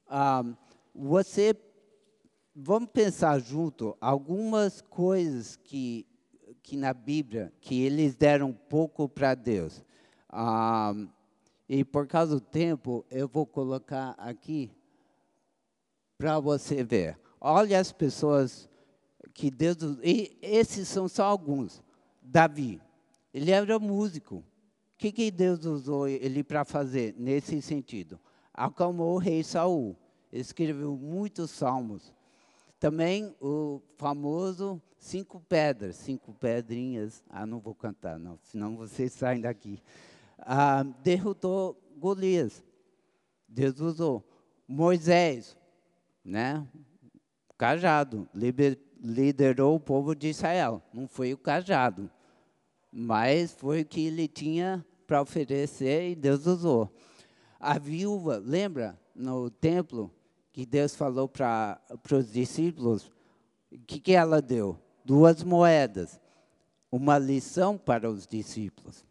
Ah, 0.08 0.44
você, 0.94 1.56
vamos 2.56 2.90
pensar 2.92 3.40
junto, 3.40 3.98
algumas 4.00 4.82
coisas 4.82 5.56
que, 5.56 6.06
que 6.62 6.78
na 6.78 6.94
Bíblia, 6.94 7.52
que 7.60 7.82
eles 7.82 8.16
deram 8.16 8.54
pouco 8.54 9.10
para 9.10 9.36
Deus. 9.36 9.84
Ah, 10.30 10.94
e 11.68 11.84
por 11.84 12.08
causa 12.08 12.36
do 12.36 12.42
tempo, 12.42 13.06
eu 13.10 13.28
vou 13.28 13.46
colocar 13.46 14.12
aqui 14.18 14.72
para 16.18 16.40
você 16.40 16.84
ver. 16.84 17.20
Olha 17.42 17.80
as 17.80 17.92
pessoas 17.92 18.70
que 19.34 19.50
Deus. 19.50 19.78
E 20.04 20.38
esses 20.42 20.88
são 20.88 21.08
só 21.08 21.24
alguns. 21.24 21.82
Davi, 22.22 22.82
ele 23.34 23.52
era 23.52 23.78
músico. 23.80 24.38
O 24.38 24.44
que, 24.98 25.12
que 25.12 25.30
Deus 25.30 25.66
usou 25.66 26.08
ele 26.08 26.44
para 26.44 26.64
fazer 26.64 27.14
nesse 27.18 27.62
sentido? 27.62 28.20
Acalmou 28.56 29.16
o 29.16 29.20
rei 29.20 29.44
Saul. 29.44 29.96
Escreveu 30.32 30.96
muitos 30.96 31.52
salmos. 31.52 32.14
Também 32.80 33.36
o 33.42 33.82
famoso 33.98 34.82
cinco 34.98 35.40
pedras, 35.40 35.96
cinco 35.98 36.34
pedrinhas. 36.34 37.24
Ah, 37.30 37.46
não 37.46 37.60
vou 37.60 37.76
cantar, 37.76 38.18
não, 38.18 38.40
senão 38.44 38.76
vocês 38.76 39.12
saem 39.14 39.42
daqui 39.42 39.80
ah, 40.46 40.84
derrotou 41.04 41.80
Golias. 41.98 42.64
Deus 43.48 43.80
usou. 43.80 44.24
Moisés, 44.68 45.58
né? 46.24 46.66
Cajado, 47.58 48.28
liber, 48.34 48.78
liderou 49.02 49.76
o 49.76 49.80
povo 49.80 50.16
de 50.16 50.30
Israel. 50.30 50.82
Não 50.94 51.08
foi 51.08 51.34
o 51.34 51.38
cajado, 51.38 52.10
mas 52.92 53.54
foi 53.54 53.82
o 53.82 53.86
que 53.86 54.08
ele 54.08 54.28
tinha 54.28 54.86
para 55.08 55.22
oferecer 55.22 56.10
e 56.12 56.16
Deus 56.16 56.46
usou. 56.46 56.92
A 57.66 57.80
viúva, 57.80 58.38
lembra 58.38 59.00
no 59.16 59.50
templo 59.50 60.12
que 60.54 60.66
Deus 60.66 60.96
falou 60.96 61.28
para 61.28 61.80
os 62.12 62.32
discípulos? 62.32 63.12
O 63.72 63.80
que, 63.88 64.00
que 64.00 64.14
ela 64.14 64.42
deu? 64.42 64.78
Duas 65.04 65.44
moedas. 65.44 66.20
Uma 66.92 67.18
lição 67.18 67.78
para 67.78 68.10
os 68.10 68.28
discípulos 68.28 69.06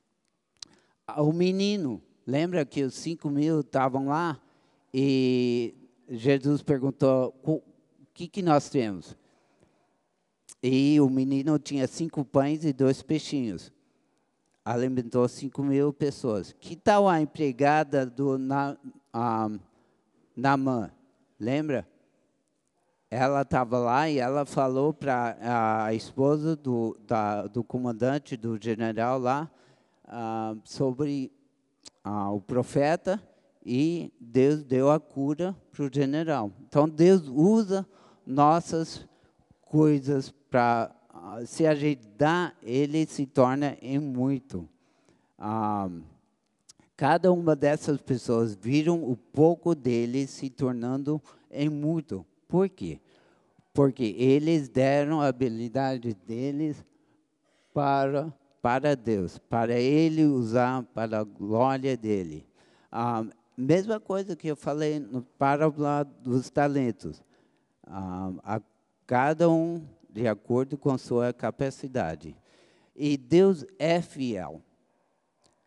o 1.17 1.33
menino, 1.33 2.03
lembra 2.27 2.65
que 2.65 2.83
os 2.83 2.95
cinco 2.95 3.29
mil 3.29 3.61
estavam 3.61 4.07
lá 4.09 4.41
e 4.93 5.75
Jesus 6.09 6.63
perguntou: 6.63 7.35
o 7.45 7.63
que, 8.13 8.27
que 8.27 8.43
nós 8.43 8.69
temos? 8.69 9.17
E 10.63 10.99
o 11.01 11.11
menino 11.11 11.59
tinha 11.59 11.87
cinco 11.87 12.25
pães 12.25 12.65
e 12.65 12.73
dois 12.73 13.03
peixinhos. 13.03 13.71
Alimentou 14.65 15.29
cinco 15.29 15.63
mil 15.63 15.93
pessoas. 15.93 16.55
Que 16.59 16.75
tal 16.75 17.09
a 17.09 17.21
empregada 17.21 18.07
do 18.07 18.39
na, 18.39 18.77
Namã? 20.35 20.91
Lembra? 21.39 21.87
Ela 23.11 23.43
estava 23.43 23.79
lá 23.79 24.09
e 24.09 24.19
ela 24.19 24.45
falou 24.47 24.93
para 24.93 25.37
a 25.85 25.95
esposa 25.95 26.57
do, 26.57 26.97
da, 27.07 27.47
do 27.47 27.63
comandante, 27.63 28.37
do 28.37 28.59
general 28.61 29.19
lá, 29.19 29.51
ah, 30.07 30.57
sobre 30.65 31.31
ah, 32.03 32.31
o 32.31 32.41
profeta 32.41 33.23
e 33.65 34.13
Deus 34.21 34.63
deu 34.63 34.91
a 34.91 34.99
cura 34.99 35.57
para 35.73 35.85
o 35.85 35.91
general. 35.93 36.51
Então 36.67 36.89
Deus 36.89 37.29
usa 37.29 37.87
nossas 38.27 39.07
coisas 39.63 40.31
para 40.51 40.95
se 41.47 41.67
a 41.67 41.75
gente 41.75 42.07
dá, 42.17 42.53
ele 42.63 43.07
se 43.07 43.27
torna 43.27 43.77
em 43.81 43.99
muito. 43.99 44.69
Ah, 45.39 45.89
cada 46.97 47.33
uma 47.33 47.57
dessas 47.57 48.01
pessoas 48.01 48.55
viram 48.55 49.03
o 49.03 49.17
pouco 49.17 49.75
deles 49.75 50.31
se 50.31 50.51
tornando 50.51 51.21
em 51.51 51.69
muito. 51.69 52.25
Por 52.49 52.69
quê? 52.69 53.01
Porque 53.73 54.15
eles 54.17 54.69
deram 54.69 55.21
a 55.21 55.27
habilidade 55.27 56.15
deles 56.15 56.85
para 57.73 58.33
para 58.65 58.97
Deus, 58.97 59.37
para 59.37 59.75
Ele 59.75 60.25
usar 60.25 60.85
para 60.95 61.21
a 61.21 61.23
glória 61.23 61.99
dele. 61.99 62.47
A 62.91 63.23
mesma 63.55 64.01
coisa 64.01 64.35
que 64.35 64.49
eu 64.49 64.57
falei 64.57 64.99
no 64.99 65.21
parábola 65.21 66.03
dos 66.03 66.49
talentos. 66.49 67.23
a 67.87 68.63
cada 69.07 69.51
um 69.51 69.85
de 70.15 70.29
acordo 70.29 70.79
com 70.79 70.97
sua 70.97 71.33
capacidade. 71.33 72.37
E 72.95 73.17
Deus 73.17 73.67
é 73.81 74.01
fiel. 74.01 74.63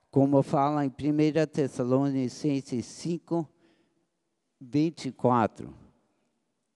Como 0.09 0.41
fala 0.41 0.85
em 0.85 0.87
1 0.87 1.45
Tessalonicenses 1.51 2.85
5, 2.85 3.47
24. 4.61 5.75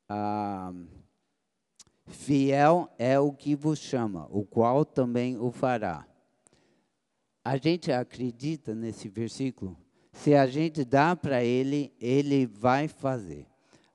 Ah, 0.09 0.73
Fiel 2.07 2.89
é 2.99 3.17
o 3.17 3.31
que 3.31 3.55
vos 3.55 3.79
chama, 3.79 4.27
o 4.29 4.43
qual 4.43 4.83
também 4.83 5.37
o 5.37 5.49
fará. 5.49 6.05
A 7.41 7.55
gente 7.55 7.89
acredita 7.89 8.75
nesse 8.75 9.07
versículo? 9.07 9.77
Se 10.11 10.35
a 10.35 10.45
gente 10.45 10.83
dá 10.83 11.15
para 11.15 11.41
Ele, 11.41 11.93
Ele 12.01 12.45
vai 12.45 12.89
fazer. 12.89 13.47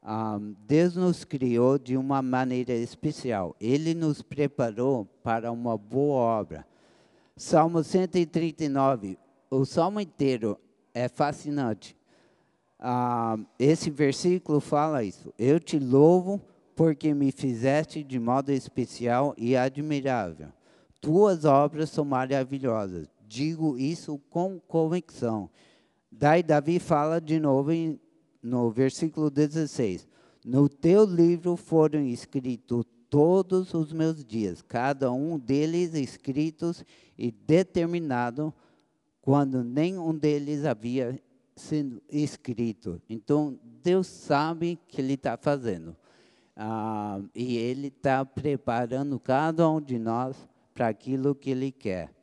Um, 0.06 0.54
Deus 0.66 0.94
nos 0.94 1.24
criou 1.24 1.78
de 1.78 1.96
uma 1.96 2.22
maneira 2.22 2.72
especial. 2.72 3.56
Ele 3.60 3.94
nos 3.94 4.22
preparou 4.22 5.04
para 5.22 5.50
uma 5.50 5.76
boa 5.76 6.16
obra. 6.16 6.66
Salmo 7.36 7.82
139, 7.82 9.18
o 9.50 9.64
salmo 9.64 10.00
inteiro 10.00 10.58
é 10.94 11.08
fascinante. 11.08 11.96
Esse 13.58 13.90
versículo 13.90 14.60
fala 14.60 15.02
isso. 15.02 15.34
Eu 15.38 15.58
te 15.58 15.78
louvo 15.78 16.40
porque 16.74 17.12
me 17.12 17.32
fizeste 17.32 18.02
de 18.04 18.18
modo 18.18 18.52
especial 18.52 19.34
e 19.36 19.56
admirável. 19.56 20.48
Tuas 21.00 21.44
obras 21.44 21.90
são 21.90 22.04
maravilhosas 22.04 23.08
digo 23.26 23.76
isso 23.76 24.20
com 24.30 24.60
convicção. 24.60 25.50
Daí 26.10 26.42
Davi 26.42 26.78
fala 26.78 27.20
de 27.20 27.38
novo 27.38 27.72
em, 27.72 28.00
no 28.46 28.70
versículo 28.70 29.28
16: 29.28 30.06
No 30.44 30.68
teu 30.68 31.04
livro 31.04 31.56
foram 31.56 32.00
escritos 32.00 32.85
todos 33.11 33.74
os 33.74 33.92
meus 33.92 34.24
dias, 34.24 34.62
cada 34.62 35.12
um 35.12 35.38
deles 35.38 35.94
escritos 35.94 36.85
e 37.18 37.30
determinado, 37.30 38.54
quando 39.20 39.64
nenhum 39.64 40.16
deles 40.16 40.64
havia 40.64 41.20
sido 41.56 42.00
escrito. 42.09 43.00
Então, 43.09 43.59
Deus 43.82 44.06
sabe 44.06 44.74
o 44.74 44.87
que 44.87 45.00
Ele 45.00 45.14
está 45.14 45.37
fazendo. 45.37 45.96
Ah, 46.54 47.20
e 47.35 47.56
Ele 47.56 47.88
está 47.88 48.24
preparando 48.24 49.18
cada 49.18 49.68
um 49.68 49.80
de 49.80 49.98
nós 49.98 50.37
para 50.72 50.88
aquilo 50.88 51.35
que 51.35 51.50
Ele 51.50 51.72
quer. 51.72 52.15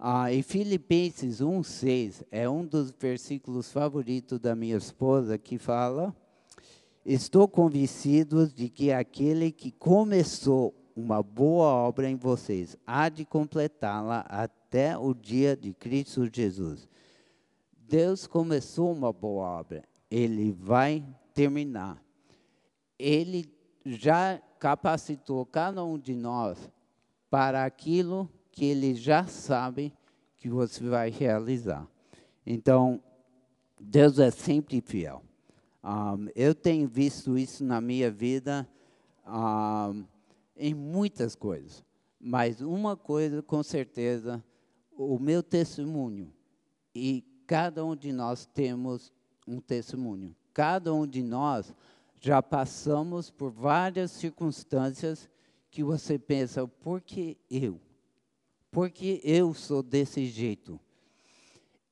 Ah, 0.00 0.32
e 0.32 0.44
Filipenses 0.44 1.40
1,6 1.40 2.24
é 2.30 2.48
um 2.48 2.64
dos 2.64 2.92
versículos 2.92 3.72
favoritos 3.72 4.38
da 4.38 4.54
minha 4.54 4.76
esposa 4.76 5.36
que 5.36 5.58
fala: 5.58 6.14
Estou 7.04 7.48
convencido 7.48 8.46
de 8.46 8.68
que 8.68 8.92
aquele 8.92 9.50
que 9.50 9.72
começou 9.72 10.72
uma 10.94 11.20
boa 11.20 11.66
obra 11.66 12.08
em 12.08 12.14
vocês 12.14 12.76
há 12.86 13.08
de 13.08 13.24
completá-la 13.24 14.20
até 14.28 14.96
o 14.96 15.12
dia 15.12 15.56
de 15.56 15.74
Cristo 15.74 16.30
Jesus. 16.32 16.88
Deus 17.76 18.24
começou 18.24 18.92
uma 18.92 19.12
boa 19.12 19.48
obra, 19.58 19.82
ele 20.08 20.52
vai 20.52 21.04
terminar. 21.34 22.00
Ele 22.96 23.52
já 23.84 24.40
capacitou 24.60 25.44
cada 25.44 25.84
um 25.84 25.98
de 25.98 26.14
nós 26.14 26.70
para 27.28 27.64
aquilo 27.64 28.30
que 28.58 28.64
ele 28.64 28.92
já 28.92 29.24
sabe 29.24 29.94
que 30.36 30.48
você 30.48 30.82
vai 30.82 31.10
realizar. 31.10 31.86
Então, 32.44 33.00
Deus 33.78 34.18
é 34.18 34.32
sempre 34.32 34.80
fiel. 34.80 35.22
Um, 35.84 36.26
eu 36.34 36.52
tenho 36.56 36.88
visto 36.88 37.38
isso 37.38 37.64
na 37.64 37.80
minha 37.80 38.10
vida 38.10 38.68
um, 39.24 40.04
em 40.56 40.74
muitas 40.74 41.36
coisas, 41.36 41.84
mas 42.18 42.60
uma 42.60 42.96
coisa 42.96 43.40
com 43.42 43.62
certeza, 43.62 44.42
o 44.90 45.20
meu 45.20 45.40
testemunho, 45.40 46.32
e 46.92 47.24
cada 47.46 47.84
um 47.84 47.94
de 47.94 48.10
nós 48.10 48.44
temos 48.44 49.12
um 49.46 49.60
testemunho. 49.60 50.34
Cada 50.52 50.92
um 50.92 51.06
de 51.06 51.22
nós 51.22 51.72
já 52.20 52.42
passamos 52.42 53.30
por 53.30 53.52
várias 53.52 54.10
circunstâncias 54.10 55.30
que 55.70 55.84
você 55.84 56.18
pensa, 56.18 56.66
por 56.66 57.00
que 57.00 57.38
eu? 57.48 57.80
Por 58.70 58.90
que 58.90 59.20
eu 59.24 59.54
sou 59.54 59.82
desse 59.82 60.26
jeito? 60.26 60.78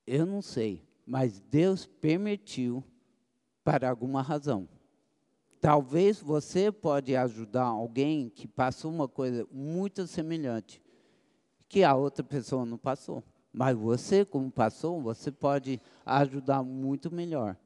Eu 0.06 0.26
não 0.26 0.42
sei, 0.42 0.82
mas 1.06 1.40
Deus 1.40 1.86
permitiu 1.86 2.84
para 3.64 3.88
alguma 3.88 4.22
razão. 4.22 4.68
Talvez 5.60 6.20
você 6.20 6.70
pode 6.70 7.16
ajudar 7.16 7.64
alguém 7.64 8.28
que 8.28 8.46
passou 8.46 8.92
uma 8.92 9.08
coisa 9.08 9.46
muito 9.50 10.06
semelhante 10.06 10.82
que 11.68 11.82
a 11.82 11.94
outra 11.94 12.22
pessoa 12.22 12.64
não 12.64 12.78
passou. 12.78 13.24
Mas 13.52 13.76
você, 13.76 14.24
como 14.24 14.50
passou, 14.50 15.00
você 15.00 15.32
pode 15.32 15.80
ajudar 16.04 16.62
muito 16.62 17.10
melhor. 17.10 17.56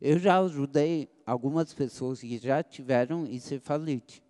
Eu 0.00 0.18
já 0.18 0.40
ajudei 0.40 1.10
algumas 1.26 1.74
pessoas 1.74 2.20
que 2.20 2.38
já 2.38 2.62
tiveram 2.62 3.26
encefalite 3.26 4.22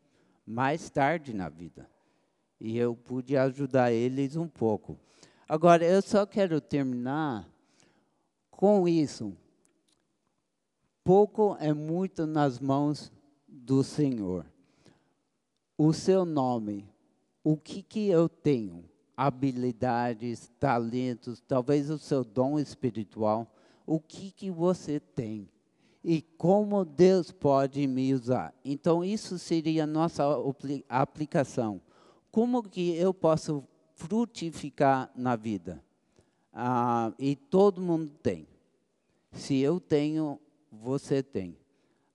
mais 0.47 0.91
tarde 0.91 1.33
na 1.33 1.49
vida. 1.49 1.89
E 2.61 2.77
eu 2.77 2.95
pude 2.95 3.37
ajudar 3.37 3.91
eles 3.91 4.37
um 4.37 4.47
pouco. 4.47 4.99
Agora, 5.49 5.85
eu 5.85 6.03
só 6.03 6.27
quero 6.27 6.61
terminar 6.61 7.49
com 8.51 8.87
isso. 8.87 9.33
Pouco 11.03 11.57
é 11.59 11.73
muito 11.73 12.27
nas 12.27 12.61
mãos 12.61 13.11
do 13.49 13.83
Senhor. 13.83 14.45
O 15.79 15.93
seu 15.95 16.27
nome, 16.27 16.87
o 17.43 17.57
que, 17.57 17.83
que 17.83 18.09
eu 18.09 18.29
tenho? 18.29 18.85
Habilidades, 19.17 20.53
talentos, 20.61 21.41
talvez 21.41 21.89
o 21.89 21.99
seu 21.99 22.23
dom 22.23 22.59
espiritual. 22.59 23.51
O 23.87 23.99
que, 23.99 24.31
que 24.31 24.51
você 24.51 25.01
tem? 25.01 25.49
E 26.05 26.23
como 26.23 26.85
Deus 26.85 27.31
pode 27.31 27.87
me 27.87 28.13
usar? 28.15 28.55
Então, 28.65 29.03
isso 29.03 29.39
seria 29.39 29.85
a 29.85 29.87
nossa 29.87 30.25
aplicação. 30.89 31.81
Como 32.31 32.63
que 32.63 32.95
eu 32.97 33.13
posso 33.13 33.65
frutificar 33.95 35.11
na 35.15 35.37
vida? 35.37 35.83
Ah, 36.53 37.13
e 37.19 37.35
todo 37.37 37.81
mundo 37.81 38.11
tem. 38.23 38.47
Se 39.33 39.59
eu 39.59 39.81
tenho, 39.81 40.41
você 40.71 41.23
tem. 41.23 41.57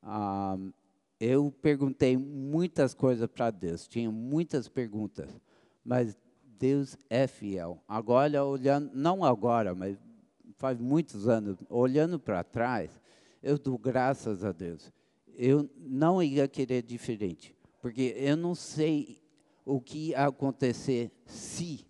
Ah, 0.01 0.57
eu 1.19 1.51
perguntei 1.61 2.17
muitas 2.17 2.93
coisas 2.93 3.27
para 3.27 3.51
Deus, 3.51 3.87
tinha 3.87 4.11
muitas 4.11 4.67
perguntas, 4.67 5.29
mas 5.83 6.17
Deus 6.59 6.97
é 7.09 7.27
fiel. 7.27 7.81
Agora, 7.87 8.43
olhando, 8.43 8.91
não 8.93 9.23
agora, 9.23 9.73
mas 9.73 9.97
faz 10.57 10.79
muitos 10.79 11.27
anos, 11.27 11.57
olhando 11.69 12.19
para 12.19 12.43
trás, 12.43 12.91
eu 13.41 13.57
dou 13.57 13.77
graças 13.77 14.43
a 14.43 14.51
Deus. 14.51 14.91
Eu 15.37 15.69
não 15.77 16.23
ia 16.23 16.47
querer 16.47 16.81
diferente, 16.81 17.55
porque 17.81 18.13
eu 18.17 18.37
não 18.37 18.55
sei 18.55 19.24
o 19.65 19.81
que 19.81 20.13
acontecer 20.13 21.11
se. 21.25 21.85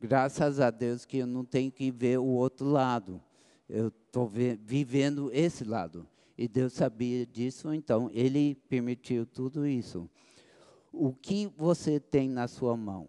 Graças 0.00 0.60
a 0.60 0.70
Deus 0.70 1.04
que 1.04 1.18
eu 1.18 1.26
não 1.26 1.44
tenho 1.44 1.72
que 1.72 1.90
ver 1.90 2.18
o 2.18 2.26
outro 2.26 2.66
lado. 2.66 3.20
Eu 3.68 3.88
estou 3.88 4.28
vivendo 4.28 5.30
esse 5.32 5.64
lado. 5.64 6.06
E 6.36 6.46
Deus 6.46 6.74
sabia 6.74 7.26
disso, 7.26 7.72
então 7.74 8.08
Ele 8.12 8.54
permitiu 8.68 9.26
tudo 9.26 9.66
isso. 9.66 10.08
O 10.92 11.12
que 11.12 11.46
você 11.56 11.98
tem 11.98 12.28
na 12.28 12.46
sua 12.46 12.76
mão? 12.76 13.08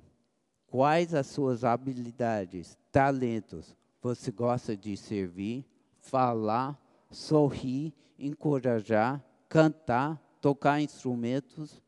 Quais 0.65 1.13
as 1.13 1.27
suas 1.27 1.63
habilidades, 1.63 2.77
talentos? 2.91 3.77
Você 4.01 4.31
gosta 4.31 4.75
de 4.75 4.97
servir, 4.97 5.65
falar, 5.99 6.79
sorrir, 7.11 7.93
encorajar, 8.17 9.23
cantar, 9.47 10.19
tocar 10.41 10.81
instrumentos? 10.81 11.81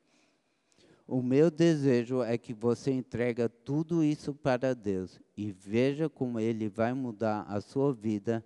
O 1.11 1.21
meu 1.21 1.51
desejo 1.51 2.23
é 2.23 2.37
que 2.37 2.53
você 2.53 2.89
entregue 2.89 3.45
tudo 3.65 4.01
isso 4.01 4.33
para 4.33 4.73
Deus 4.73 5.19
e 5.35 5.51
veja 5.51 6.07
como 6.07 6.39
Ele 6.39 6.69
vai 6.69 6.93
mudar 6.93 7.41
a 7.49 7.59
sua 7.59 7.93
vida 7.93 8.41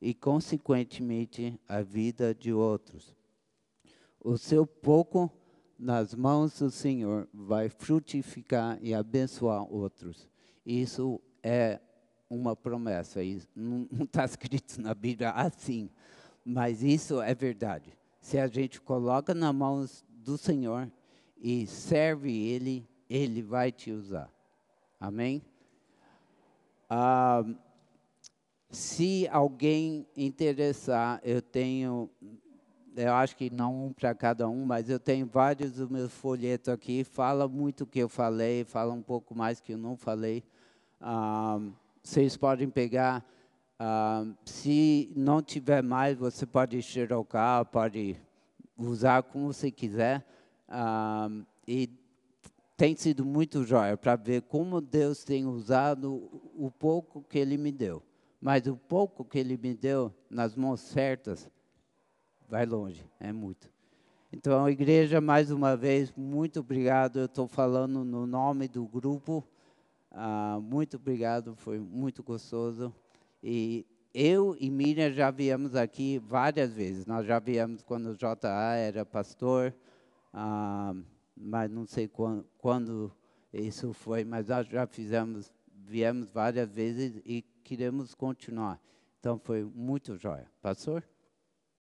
e, 0.00 0.14
consequentemente, 0.14 1.60
a 1.68 1.82
vida 1.82 2.34
de 2.34 2.50
outros. 2.50 3.14
O 4.24 4.38
seu 4.38 4.66
pouco 4.66 5.30
nas 5.78 6.14
mãos 6.14 6.58
do 6.58 6.70
Senhor 6.70 7.28
vai 7.30 7.68
frutificar 7.68 8.78
e 8.80 8.94
abençoar 8.94 9.70
outros. 9.70 10.30
Isso 10.64 11.20
é 11.42 11.78
uma 12.30 12.56
promessa, 12.56 13.22
isso 13.22 13.48
não 13.54 13.86
está 14.00 14.24
escrito 14.24 14.80
na 14.80 14.94
Bíblia 14.94 15.32
assim, 15.32 15.90
mas 16.42 16.82
isso 16.82 17.20
é 17.20 17.34
verdade. 17.34 17.92
Se 18.18 18.38
a 18.38 18.46
gente 18.46 18.80
coloca 18.80 19.34
nas 19.34 19.54
mãos 19.54 20.06
do 20.08 20.38
Senhor 20.38 20.90
e 21.40 21.66
serve 21.66 22.32
Ele, 22.32 22.86
Ele 23.08 23.42
vai 23.42 23.70
te 23.72 23.90
usar. 23.90 24.30
Amém? 25.00 25.42
Ah, 26.90 27.44
se 28.70 29.28
alguém 29.28 30.06
interessar, 30.16 31.20
eu 31.22 31.40
tenho, 31.40 32.10
eu 32.96 33.12
acho 33.14 33.36
que 33.36 33.50
não 33.50 33.86
um 33.86 33.92
para 33.92 34.14
cada 34.14 34.48
um, 34.48 34.64
mas 34.64 34.90
eu 34.90 34.98
tenho 34.98 35.26
vários 35.26 35.72
dos 35.72 35.88
meus 35.88 36.12
folhetos 36.12 36.68
aqui. 36.68 37.04
Fala 37.04 37.48
muito 37.48 37.84
o 37.84 37.86
que 37.86 37.98
eu 37.98 38.08
falei, 38.08 38.64
fala 38.64 38.92
um 38.92 39.02
pouco 39.02 39.34
mais 39.34 39.60
que 39.60 39.72
eu 39.72 39.78
não 39.78 39.96
falei. 39.96 40.42
Ah, 41.00 41.60
vocês 42.02 42.36
podem 42.36 42.68
pegar. 42.68 43.24
Ah, 43.78 44.26
se 44.44 45.12
não 45.14 45.40
tiver 45.40 45.82
mais, 45.82 46.18
você 46.18 46.44
pode 46.44 46.80
xerocar, 46.82 47.64
pode 47.66 48.16
usar 48.76 49.22
como 49.22 49.52
você 49.52 49.70
quiser. 49.70 50.26
E 51.66 51.90
tem 52.76 52.94
sido 52.96 53.24
muito 53.24 53.64
jóia 53.64 53.96
para 53.96 54.16
ver 54.16 54.42
como 54.42 54.80
Deus 54.80 55.24
tem 55.24 55.46
usado 55.46 56.30
o 56.54 56.70
pouco 56.70 57.22
que 57.22 57.38
Ele 57.38 57.56
me 57.56 57.72
deu 57.72 58.02
mas 58.40 58.66
o 58.66 58.76
pouco 58.76 59.24
que 59.24 59.38
ele 59.38 59.56
me 59.56 59.74
deu 59.74 60.14
nas 60.30 60.54
mãos 60.54 60.80
certas 60.80 61.50
vai 62.48 62.64
longe, 62.64 63.04
é 63.18 63.32
muito. 63.32 63.70
Então, 64.32 64.68
igreja, 64.68 65.20
mais 65.20 65.50
uma 65.50 65.76
vez, 65.76 66.12
muito 66.16 66.60
obrigado. 66.60 67.18
Eu 67.18 67.24
estou 67.26 67.48
falando 67.48 68.04
no 68.04 68.26
nome 68.26 68.68
do 68.68 68.86
grupo. 68.86 69.44
Muito 70.62 70.96
obrigado, 70.96 71.56
foi 71.56 71.78
muito 71.78 72.22
gostoso. 72.22 72.94
E 73.42 73.84
eu 74.14 74.56
e 74.60 74.70
Miriam 74.70 75.10
já 75.10 75.30
viemos 75.30 75.74
aqui 75.74 76.18
várias 76.18 76.72
vezes. 76.72 77.06
Nós 77.06 77.26
já 77.26 77.38
viemos 77.38 77.82
quando 77.82 78.10
o 78.10 78.16
JA 78.16 78.74
era 78.76 79.04
pastor, 79.04 79.74
ah, 80.32 80.94
mas 81.36 81.70
não 81.70 81.86
sei 81.86 82.08
quando, 82.08 82.44
quando 82.58 83.12
isso 83.52 83.92
foi, 83.92 84.24
mas 84.24 84.48
nós 84.48 84.66
já 84.66 84.86
fizemos, 84.86 85.52
viemos 85.72 86.30
várias 86.30 86.68
vezes 86.70 87.20
e 87.24 87.42
queremos 87.64 88.14
continuar. 88.14 88.80
Então 89.20 89.38
foi 89.38 89.64
muito 89.64 90.16
jóia. 90.16 90.50
Pastor? 90.60 91.02